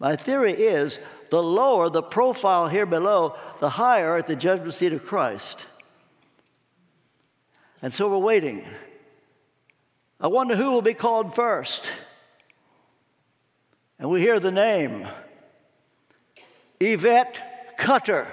My 0.00 0.16
theory 0.16 0.54
is 0.54 0.98
the 1.28 1.42
lower 1.42 1.90
the 1.90 2.02
profile 2.02 2.68
here 2.68 2.86
below, 2.86 3.36
the 3.60 3.68
higher 3.68 4.16
at 4.16 4.26
the 4.26 4.34
judgment 4.34 4.74
seat 4.74 4.94
of 4.94 5.06
Christ. 5.06 5.66
And 7.82 7.92
so 7.92 8.08
we're 8.08 8.18
waiting. 8.18 8.64
I 10.18 10.26
wonder 10.26 10.56
who 10.56 10.72
will 10.72 10.82
be 10.82 10.94
called 10.94 11.34
first. 11.34 11.84
And 13.98 14.10
we 14.10 14.22
hear 14.22 14.40
the 14.40 14.50
name 14.50 15.06
Yvette 16.80 17.76
Cutter. 17.76 18.26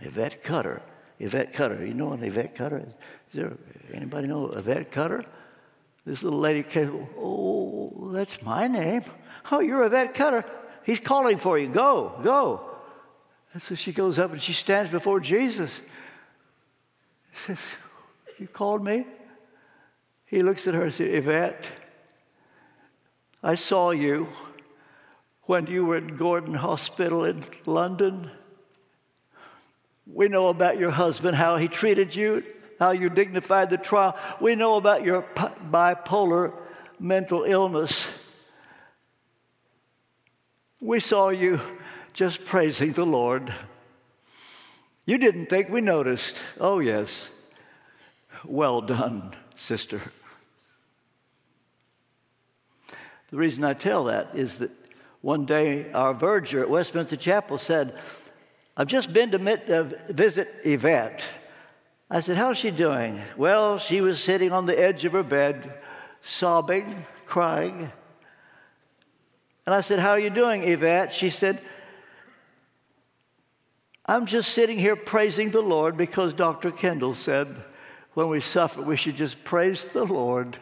Yvette 0.00 0.42
Cutter. 0.42 0.82
Yvette 1.20 1.52
Cutter. 1.52 1.86
You 1.86 1.94
know 1.94 2.12
an 2.12 2.24
Yvette 2.24 2.56
Cutter? 2.56 2.78
Is 3.30 3.34
there 3.34 3.52
anybody 3.94 4.26
know 4.26 4.48
Yvette 4.48 4.90
Cutter? 4.90 5.24
This 6.04 6.22
little 6.22 6.40
lady 6.40 6.62
came, 6.62 7.06
Oh, 7.16 8.10
that's 8.12 8.42
my 8.42 8.66
name. 8.66 9.02
Oh, 9.50 9.60
you're 9.60 9.84
Yvette 9.84 10.14
Cutter. 10.14 10.44
He's 10.84 11.00
calling 11.00 11.38
for 11.38 11.58
you. 11.58 11.68
Go, 11.68 12.18
go. 12.22 12.68
And 13.52 13.62
so 13.62 13.74
she 13.74 13.92
goes 13.92 14.18
up 14.18 14.32
and 14.32 14.42
she 14.42 14.52
stands 14.52 14.90
before 14.90 15.20
Jesus. 15.20 15.78
He 17.30 17.36
says, 17.36 17.62
You 18.38 18.48
called 18.48 18.84
me? 18.84 19.06
He 20.26 20.42
looks 20.42 20.66
at 20.66 20.74
her 20.74 20.84
and 20.84 20.94
says, 20.94 21.14
Yvette, 21.14 21.70
I 23.42 23.54
saw 23.54 23.90
you 23.90 24.28
when 25.42 25.66
you 25.66 25.84
were 25.84 25.96
at 25.96 26.16
Gordon 26.16 26.54
Hospital 26.54 27.24
in 27.24 27.42
London. 27.66 28.30
We 30.06 30.28
know 30.28 30.48
about 30.48 30.78
your 30.78 30.90
husband, 30.90 31.36
how 31.36 31.56
he 31.56 31.68
treated 31.68 32.14
you, 32.14 32.42
how 32.82 32.90
you 32.90 33.08
dignified 33.08 33.70
the 33.70 33.78
trial. 33.78 34.16
We 34.40 34.56
know 34.56 34.74
about 34.74 35.04
your 35.04 35.22
bipolar 35.22 36.52
mental 36.98 37.44
illness. 37.44 38.08
We 40.80 40.98
saw 40.98 41.28
you 41.28 41.60
just 42.12 42.44
praising 42.44 42.90
the 42.90 43.06
Lord. 43.06 43.54
You 45.06 45.16
didn't 45.16 45.46
think 45.46 45.68
we 45.68 45.80
noticed. 45.80 46.40
Oh, 46.58 46.80
yes. 46.80 47.30
Well 48.44 48.80
done, 48.80 49.32
sister. 49.54 50.00
The 53.30 53.36
reason 53.36 53.62
I 53.62 53.74
tell 53.74 54.04
that 54.04 54.34
is 54.34 54.58
that 54.58 54.72
one 55.20 55.46
day 55.46 55.92
our 55.92 56.14
verger 56.14 56.62
at 56.62 56.68
Westminster 56.68 57.16
Chapel 57.16 57.58
said, 57.58 57.96
I've 58.76 58.88
just 58.88 59.12
been 59.12 59.30
to 59.30 59.78
uh, 59.78 60.12
visit 60.12 60.52
Yvette. 60.64 61.24
I 62.12 62.20
said, 62.20 62.36
How's 62.36 62.58
she 62.58 62.70
doing? 62.70 63.22
Well, 63.38 63.78
she 63.78 64.02
was 64.02 64.22
sitting 64.22 64.52
on 64.52 64.66
the 64.66 64.78
edge 64.78 65.06
of 65.06 65.12
her 65.12 65.22
bed, 65.22 65.72
sobbing, 66.20 67.06
crying. 67.24 67.90
And 69.64 69.74
I 69.74 69.80
said, 69.80 69.98
How 69.98 70.10
are 70.10 70.20
you 70.20 70.28
doing, 70.28 70.62
Yvette? 70.62 71.14
She 71.14 71.30
said, 71.30 71.58
I'm 74.04 74.26
just 74.26 74.52
sitting 74.52 74.78
here 74.78 74.94
praising 74.94 75.52
the 75.52 75.62
Lord 75.62 75.96
because 75.96 76.34
Dr. 76.34 76.70
Kendall 76.70 77.14
said 77.14 77.48
when 78.12 78.28
we 78.28 78.40
suffer, 78.40 78.82
we 78.82 78.96
should 78.98 79.16
just 79.16 79.42
praise 79.42 79.86
the 79.86 80.04
Lord. 80.04 80.58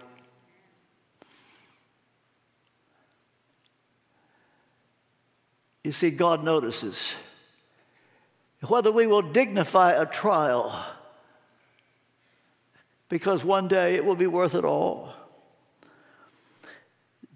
You 5.82 5.90
see, 5.90 6.10
God 6.10 6.44
notices 6.44 7.16
whether 8.68 8.92
we 8.92 9.08
will 9.08 9.22
dignify 9.22 9.94
a 9.94 10.06
trial 10.06 10.80
because 13.10 13.44
one 13.44 13.68
day 13.68 13.96
it 13.96 14.04
will 14.04 14.14
be 14.14 14.26
worth 14.26 14.54
it 14.54 14.64
all. 14.64 15.12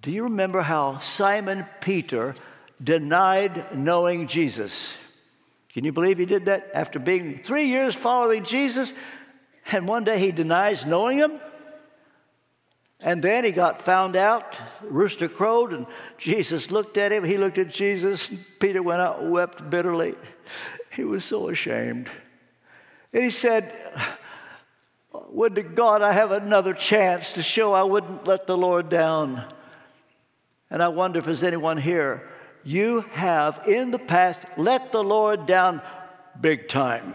Do 0.01 0.11
you 0.11 0.23
remember 0.23 0.63
how 0.63 0.99
Simon 0.99 1.67
Peter 1.83 2.35
denied 2.83 3.77
knowing 3.77 4.27
Jesus? 4.27 4.97
Can 5.73 5.85
you 5.85 5.93
believe 5.93 6.19
he 6.19 6.25
did 6.25 6.47
that 6.47 6.71
after 6.73 6.99
being 6.99 7.39
three 7.39 7.67
years 7.67 7.95
following 7.95 8.45
Jesus? 8.45 8.95
And 9.73 9.89
one 9.89 10.05
day 10.05 10.19
he 10.19 10.31
denies 10.31 10.87
knowing 10.87 11.19
him? 11.19 11.41
And 13.01 13.23
then 13.23 13.45
he 13.45 13.51
got 13.51 13.83
found 13.83 14.15
out, 14.15 14.57
rooster 14.83 15.29
crowed, 15.29 15.73
and 15.73 15.87
Jesus 16.17 16.71
looked 16.71 16.97
at 16.97 17.13
him. 17.13 17.25
He 17.25 17.37
looked 17.37 17.59
at 17.59 17.69
Jesus. 17.69 18.31
Peter 18.61 18.83
went 18.83 19.01
out 19.01 19.25
wept 19.25 19.69
bitterly. 19.69 20.15
He 20.91 21.03
was 21.03 21.25
so 21.25 21.49
ashamed. 21.49 22.09
And 23.13 23.25
he 23.25 23.31
said, 23.31 23.75
Would 25.29 25.57
to 25.57 25.63
God 25.63 26.03
I 26.03 26.13
have 26.13 26.31
another 26.31 26.75
chance 26.75 27.35
to 27.35 27.43
show 27.43 27.73
I 27.73 27.83
wouldn't 27.83 28.27
let 28.27 28.47
the 28.47 28.57
Lord 28.57 28.89
down. 28.89 29.45
And 30.71 30.83
I 30.83 30.89
wonder 30.89 31.19
if 31.19 31.25
there's 31.25 31.43
anyone 31.43 31.77
here. 31.77 32.29
You 32.63 33.03
have 33.13 33.63
in 33.67 33.91
the 33.91 33.99
past 33.99 34.45
let 34.57 34.93
the 34.93 35.03
Lord 35.03 35.47
down 35.47 35.83
big 36.41 36.69
time. 36.69 37.15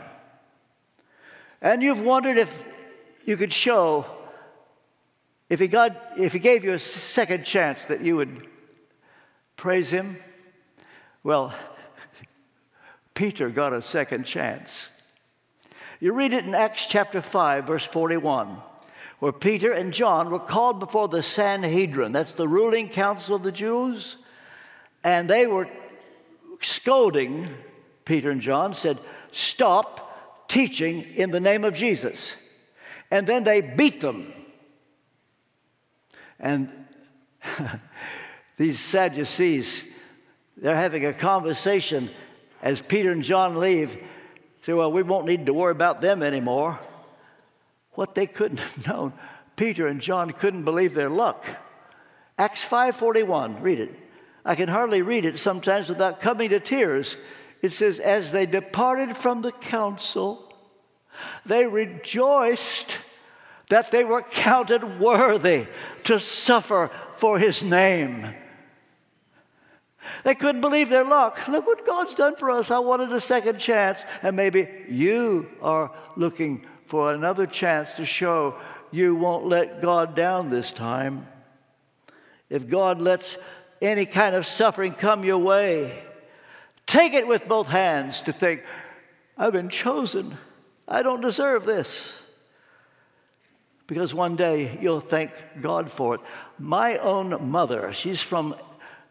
And 1.61 1.81
you've 1.81 2.01
wondered 2.01 2.37
if 2.37 2.65
you 3.25 3.35
could 3.37 3.51
show 3.53 4.05
if 5.49 5.59
he, 5.59 5.67
got, 5.67 6.13
if 6.17 6.33
he 6.33 6.39
gave 6.39 6.63
you 6.63 6.73
a 6.73 6.79
second 6.79 7.43
chance 7.43 7.87
that 7.87 8.01
you 8.01 8.15
would 8.17 8.47
praise 9.55 9.91
him, 9.91 10.17
well, 11.23 11.53
Peter 13.15 13.49
got 13.49 13.73
a 13.73 13.81
second 13.81 14.25
chance. 14.25 14.89
You 15.99 16.13
read 16.13 16.33
it 16.33 16.45
in 16.45 16.55
Acts 16.55 16.85
chapter 16.85 17.21
5, 17.21 17.65
verse 17.65 17.85
41, 17.85 18.57
where 19.19 19.33
Peter 19.33 19.71
and 19.71 19.93
John 19.93 20.29
were 20.29 20.39
called 20.39 20.79
before 20.79 21.07
the 21.07 21.21
Sanhedrin. 21.21 22.11
That's 22.11 22.35
the 22.35 22.47
ruling 22.47 22.87
council 22.87 23.35
of 23.35 23.43
the 23.43 23.51
Jews. 23.51 24.17
And 25.03 25.29
they 25.29 25.45
were 25.45 25.69
scolding 26.61 27.49
Peter 28.05 28.29
and 28.29 28.41
John, 28.41 28.73
said, 28.73 28.97
Stop 29.31 30.47
teaching 30.47 31.01
in 31.15 31.31
the 31.31 31.39
name 31.39 31.63
of 31.63 31.75
Jesus. 31.75 32.35
And 33.11 33.27
then 33.27 33.43
they 33.43 33.61
beat 33.61 33.99
them. 33.99 34.33
And 36.39 36.71
These 38.57 38.79
Sadducees, 38.79 39.89
they're 40.57 40.75
having 40.75 41.05
a 41.05 41.13
conversation 41.13 42.09
as 42.61 42.81
Peter 42.81 43.11
and 43.11 43.23
John 43.23 43.57
leave. 43.57 44.03
Say, 44.69 44.73
well, 44.73 44.91
we 44.91 45.01
won't 45.01 45.25
need 45.25 45.47
to 45.47 45.53
worry 45.55 45.71
about 45.71 45.99
them 45.99 46.21
anymore. 46.21 46.79
What 47.93 48.13
they 48.13 48.27
couldn't 48.27 48.59
have 48.59 48.87
known, 48.87 49.13
Peter 49.55 49.87
and 49.87 49.99
John 49.99 50.29
couldn't 50.29 50.63
believe 50.63 50.93
their 50.93 51.09
luck. 51.09 51.43
Acts 52.37 52.63
5:41, 52.63 53.63
read 53.63 53.79
it. 53.79 53.95
I 54.45 54.53
can 54.53 54.69
hardly 54.69 55.01
read 55.01 55.25
it 55.25 55.39
sometimes 55.39 55.89
without 55.89 56.21
coming 56.21 56.51
to 56.51 56.59
tears. 56.59 57.17
It 57.63 57.73
says, 57.73 57.99
As 57.99 58.31
they 58.31 58.45
departed 58.45 59.17
from 59.17 59.41
the 59.41 59.53
council, 59.53 60.53
they 61.47 61.65
rejoiced 61.65 62.99
that 63.69 63.89
they 63.89 64.03
were 64.03 64.21
counted 64.21 64.99
worthy 64.99 65.65
to 66.03 66.19
suffer 66.19 66.91
for 67.17 67.39
his 67.39 67.63
name. 67.63 68.35
They 70.23 70.35
couldn't 70.35 70.61
believe 70.61 70.89
their 70.89 71.03
luck. 71.03 71.47
Look 71.47 71.67
what 71.67 71.85
God's 71.85 72.15
done 72.15 72.35
for 72.35 72.51
us. 72.51 72.71
I 72.71 72.79
wanted 72.79 73.11
a 73.11 73.21
second 73.21 73.59
chance. 73.59 74.03
And 74.21 74.35
maybe 74.35 74.67
you 74.89 75.49
are 75.61 75.91
looking 76.15 76.65
for 76.85 77.13
another 77.13 77.45
chance 77.45 77.93
to 77.95 78.05
show 78.05 78.55
you 78.91 79.15
won't 79.15 79.45
let 79.45 79.81
God 79.81 80.15
down 80.15 80.49
this 80.49 80.71
time. 80.71 81.27
If 82.49 82.67
God 82.67 82.99
lets 82.99 83.37
any 83.81 84.05
kind 84.05 84.35
of 84.35 84.45
suffering 84.45 84.93
come 84.93 85.23
your 85.23 85.37
way, 85.37 86.03
take 86.87 87.13
it 87.13 87.27
with 87.27 87.47
both 87.47 87.67
hands 87.67 88.23
to 88.23 88.33
think, 88.33 88.63
I've 89.37 89.53
been 89.53 89.69
chosen. 89.69 90.37
I 90.87 91.03
don't 91.03 91.21
deserve 91.21 91.65
this. 91.65 92.19
Because 93.85 94.13
one 94.13 94.35
day 94.35 94.77
you'll 94.81 94.99
thank 94.99 95.31
God 95.61 95.91
for 95.91 96.15
it. 96.15 96.21
My 96.57 96.97
own 96.97 97.49
mother, 97.49 97.93
she's 97.93 98.21
from 98.21 98.55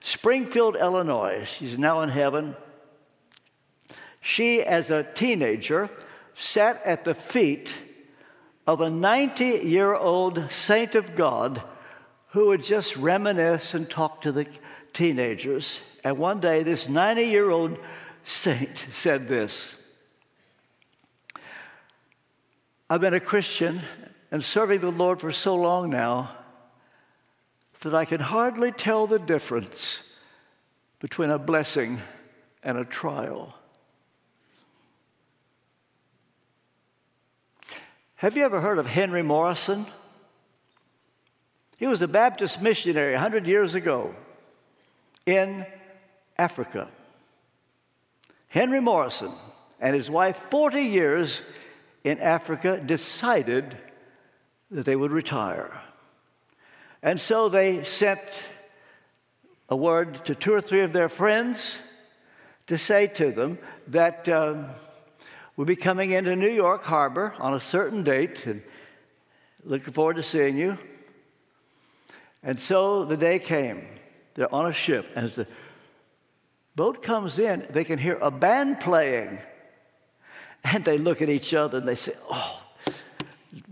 Springfield, 0.00 0.76
Illinois. 0.76 1.44
She's 1.44 1.78
now 1.78 2.00
in 2.02 2.08
heaven. 2.08 2.56
She, 4.20 4.62
as 4.62 4.90
a 4.90 5.02
teenager, 5.02 5.90
sat 6.34 6.82
at 6.84 7.04
the 7.04 7.14
feet 7.14 7.70
of 8.66 8.80
a 8.80 8.90
90 8.90 9.44
year 9.44 9.94
old 9.94 10.50
saint 10.50 10.94
of 10.94 11.14
God 11.14 11.62
who 12.28 12.48
would 12.48 12.62
just 12.62 12.96
reminisce 12.96 13.74
and 13.74 13.88
talk 13.88 14.22
to 14.22 14.32
the 14.32 14.46
teenagers. 14.92 15.80
And 16.04 16.18
one 16.18 16.40
day, 16.40 16.62
this 16.62 16.88
90 16.88 17.22
year 17.22 17.50
old 17.50 17.78
saint 18.24 18.86
said 18.90 19.28
this 19.28 19.74
I've 22.90 23.00
been 23.00 23.14
a 23.14 23.20
Christian 23.20 23.80
and 24.30 24.44
serving 24.44 24.80
the 24.80 24.92
Lord 24.92 25.20
for 25.20 25.32
so 25.32 25.56
long 25.56 25.90
now 25.90 26.37
that 27.82 27.94
I 27.94 28.04
can 28.04 28.20
hardly 28.20 28.72
tell 28.72 29.06
the 29.06 29.18
difference 29.18 30.02
between 31.00 31.30
a 31.30 31.38
blessing 31.38 32.00
and 32.62 32.76
a 32.76 32.84
trial. 32.84 33.54
Have 38.16 38.36
you 38.36 38.44
ever 38.44 38.60
heard 38.60 38.78
of 38.78 38.86
Henry 38.86 39.22
Morrison? 39.22 39.86
He 41.78 41.86
was 41.86 42.02
a 42.02 42.08
Baptist 42.08 42.60
missionary 42.60 43.12
100 43.12 43.46
years 43.46 43.76
ago 43.76 44.12
in 45.24 45.64
Africa. 46.36 46.88
Henry 48.48 48.80
Morrison 48.80 49.30
and 49.78 49.94
his 49.94 50.10
wife, 50.10 50.36
40 50.36 50.82
years 50.82 51.44
in 52.02 52.18
Africa, 52.18 52.82
decided 52.84 53.76
that 54.72 54.84
they 54.84 54.96
would 54.96 55.12
retire. 55.12 55.72
And 57.02 57.20
so 57.20 57.48
they 57.48 57.84
sent 57.84 58.20
a 59.68 59.76
word 59.76 60.24
to 60.24 60.34
two 60.34 60.52
or 60.52 60.60
three 60.60 60.80
of 60.80 60.92
their 60.92 61.08
friends 61.08 61.80
to 62.66 62.76
say 62.76 63.06
to 63.06 63.30
them 63.30 63.58
that 63.88 64.28
um, 64.28 64.66
we'll 65.56 65.66
be 65.66 65.76
coming 65.76 66.10
into 66.10 66.34
New 66.36 66.50
York 66.50 66.84
Harbor 66.84 67.34
on 67.38 67.54
a 67.54 67.60
certain 67.60 68.02
date 68.02 68.46
and 68.46 68.62
looking 69.64 69.92
forward 69.92 70.16
to 70.16 70.22
seeing 70.22 70.56
you. 70.56 70.78
And 72.42 72.58
so 72.58 73.04
the 73.04 73.16
day 73.16 73.38
came. 73.38 73.86
They're 74.34 74.52
on 74.54 74.66
a 74.66 74.72
ship, 74.72 75.06
and 75.16 75.24
as 75.24 75.34
the 75.34 75.46
boat 76.76 77.02
comes 77.02 77.40
in, 77.40 77.66
they 77.70 77.82
can 77.82 77.98
hear 77.98 78.16
a 78.20 78.30
band 78.30 78.78
playing. 78.78 79.38
And 80.62 80.84
they 80.84 80.98
look 80.98 81.22
at 81.22 81.28
each 81.28 81.54
other 81.54 81.78
and 81.78 81.88
they 81.88 81.96
say, 81.96 82.12
Oh, 82.30 82.62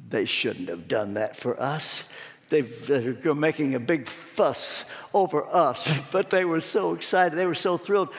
they 0.08 0.24
shouldn't 0.24 0.68
have 0.68 0.88
done 0.88 1.14
that 1.14 1.36
for 1.36 1.60
us. 1.60 2.08
They 2.48 2.60
are 3.24 3.34
making 3.34 3.74
a 3.74 3.80
big 3.80 4.06
fuss 4.08 4.84
over 5.12 5.44
us, 5.44 5.98
but 6.12 6.30
they 6.30 6.44
were 6.44 6.60
so 6.60 6.94
excited. 6.94 7.36
They 7.36 7.46
were 7.46 7.54
so 7.54 7.76
thrilled. 7.76 8.10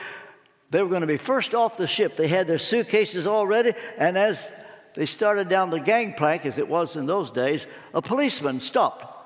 They 0.70 0.82
were 0.82 0.88
going 0.88 1.00
to 1.00 1.06
be 1.06 1.16
first 1.16 1.54
off 1.54 1.76
the 1.76 1.86
ship. 1.86 2.16
They 2.16 2.28
had 2.28 2.46
their 2.46 2.58
suitcases 2.58 3.26
all 3.26 3.46
ready, 3.46 3.72
and 3.96 4.18
as 4.18 4.50
they 4.94 5.06
started 5.06 5.48
down 5.48 5.70
the 5.70 5.80
gangplank, 5.80 6.44
as 6.44 6.58
it 6.58 6.68
was 6.68 6.96
in 6.96 7.06
those 7.06 7.30
days, 7.30 7.66
a 7.94 8.02
policeman 8.02 8.60
stopped 8.60 9.16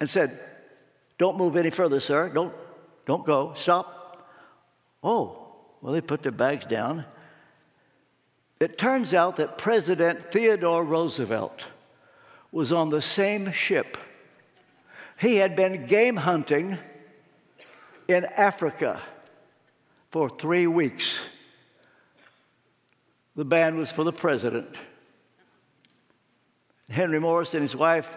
and 0.00 0.08
said, 0.08 0.38
Don't 1.18 1.36
move 1.36 1.56
any 1.56 1.70
further, 1.70 2.00
sir. 2.00 2.30
Don't, 2.30 2.54
don't 3.04 3.26
go. 3.26 3.52
Stop. 3.54 4.28
Oh, 5.02 5.54
well, 5.82 5.92
they 5.92 6.00
put 6.00 6.22
their 6.22 6.32
bags 6.32 6.64
down 6.64 7.04
it 8.58 8.78
turns 8.78 9.12
out 9.12 9.36
that 9.36 9.58
President 9.58 10.32
Theodore 10.32 10.82
Roosevelt 10.82 11.66
was 12.56 12.72
on 12.72 12.88
the 12.88 13.02
same 13.02 13.52
ship. 13.52 13.98
He 15.20 15.36
had 15.36 15.54
been 15.54 15.84
game 15.84 16.16
hunting 16.16 16.78
in 18.08 18.24
Africa 18.24 19.02
for 20.10 20.30
three 20.30 20.66
weeks. 20.66 21.22
The 23.34 23.44
band 23.44 23.76
was 23.76 23.92
for 23.92 24.04
the 24.04 24.12
president. 24.12 24.74
Henry 26.88 27.20
Morris 27.20 27.52
and 27.52 27.60
his 27.60 27.76
wife, 27.76 28.16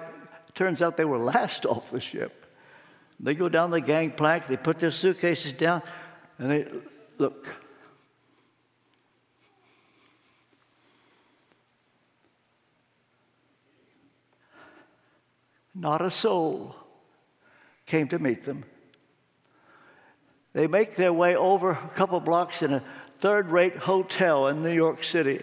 turns 0.54 0.82
out 0.82 0.96
they 0.96 1.04
were 1.04 1.18
last 1.18 1.66
off 1.66 1.92
the 1.92 2.00
ship. 2.00 2.46
They 3.20 3.34
go 3.34 3.50
down 3.50 3.72
the 3.72 3.82
gangplank, 3.82 4.48
they 4.48 4.56
put 4.56 4.80
their 4.80 4.92
suitcases 4.92 5.52
down, 5.52 5.82
and 6.38 6.50
they 6.50 6.68
look, 7.18 7.58
Not 15.80 16.02
a 16.02 16.12
soul 16.12 16.76
came 17.86 18.10
to 18.10 18.20
meet 18.20 18.44
them. 18.44 18.66
They 20.52 20.68
make 20.68 20.98
their 20.98 21.14
way 21.14 21.38
over 21.38 21.72
a 21.72 21.92
couple 21.96 22.20
blocks 22.20 22.62
in 22.62 22.74
a 22.74 22.84
third 23.20 23.50
rate 23.50 23.78
hotel 23.78 24.48
in 24.48 24.62
New 24.62 24.74
York 24.74 25.06
City. 25.06 25.40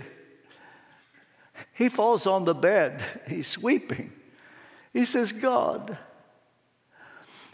He 1.72 1.88
falls 1.88 2.26
on 2.26 2.44
the 2.44 2.54
bed. 2.54 3.02
He's 3.26 3.58
weeping. 3.58 4.12
He 4.92 5.06
says, 5.06 5.32
God, 5.32 5.96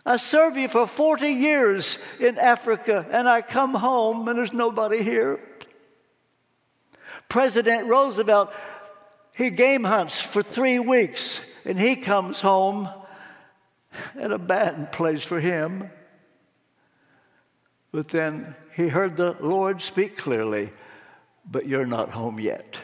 I 0.05 0.17
serve 0.17 0.57
you 0.57 0.67
for 0.67 0.89
40 0.89 1.29
years 1.29 2.05
in 2.19 2.37
Africa, 2.37 3.07
and 3.13 3.29
I 3.29 3.43
come 3.43 3.75
home 3.75 4.27
and 4.27 4.37
there's 4.37 4.53
nobody 4.53 5.05
here. 5.05 5.39
President 7.29 7.87
Roosevelt, 7.87 8.53
he 9.35 9.51
game 9.51 9.85
hunts 9.85 10.21
for 10.21 10.43
three 10.43 10.81
weeks 10.81 11.45
and 11.65 11.79
he 11.79 11.97
comes 11.97 12.41
home 12.41 12.89
and 14.19 14.33
a 14.33 14.39
band 14.39 14.93
plays 14.93 15.23
for 15.23 15.41
him. 15.41 15.91
But 17.93 18.09
then 18.09 18.55
he 18.75 18.89
heard 18.89 19.17
the 19.17 19.37
Lord 19.41 19.83
speak 19.83 20.17
clearly, 20.17 20.71
but 21.51 21.67
you're 21.67 21.87
not 21.87 22.11
home 22.11 22.41
yet. 22.41 22.77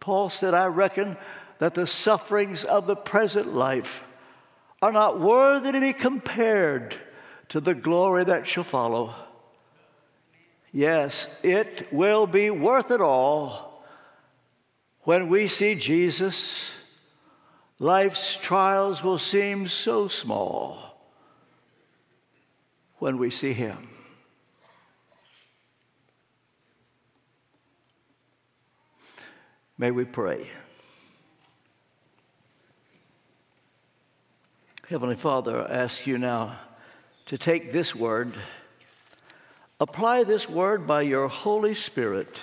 Paul 0.00 0.30
said, 0.30 0.54
I 0.54 0.66
reckon 0.66 1.16
that 1.58 1.74
the 1.74 1.86
sufferings 1.86 2.64
of 2.64 2.86
the 2.86 2.96
present 2.96 3.54
life 3.54 4.02
are 4.80 4.92
not 4.92 5.20
worthy 5.20 5.72
to 5.72 5.80
be 5.80 5.92
compared 5.92 6.96
to 7.50 7.60
the 7.60 7.74
glory 7.74 8.24
that 8.24 8.48
shall 8.48 8.64
follow. 8.64 9.14
Yes, 10.72 11.26
it 11.42 11.92
will 11.92 12.26
be 12.26 12.48
worth 12.48 12.90
it 12.90 13.02
all 13.02 13.69
when 15.02 15.28
we 15.28 15.48
see 15.48 15.74
Jesus, 15.74 16.70
life's 17.78 18.36
trials 18.36 19.02
will 19.02 19.18
seem 19.18 19.66
so 19.66 20.08
small 20.08 20.98
when 22.98 23.16
we 23.16 23.30
see 23.30 23.52
Him. 23.52 23.88
May 29.78 29.90
we 29.90 30.04
pray. 30.04 30.46
Heavenly 34.90 35.14
Father, 35.14 35.62
I 35.62 35.72
ask 35.72 36.06
you 36.06 36.18
now 36.18 36.58
to 37.26 37.38
take 37.38 37.72
this 37.72 37.94
word, 37.94 38.34
apply 39.78 40.24
this 40.24 40.48
word 40.48 40.86
by 40.86 41.02
your 41.02 41.28
Holy 41.28 41.74
Spirit 41.74 42.42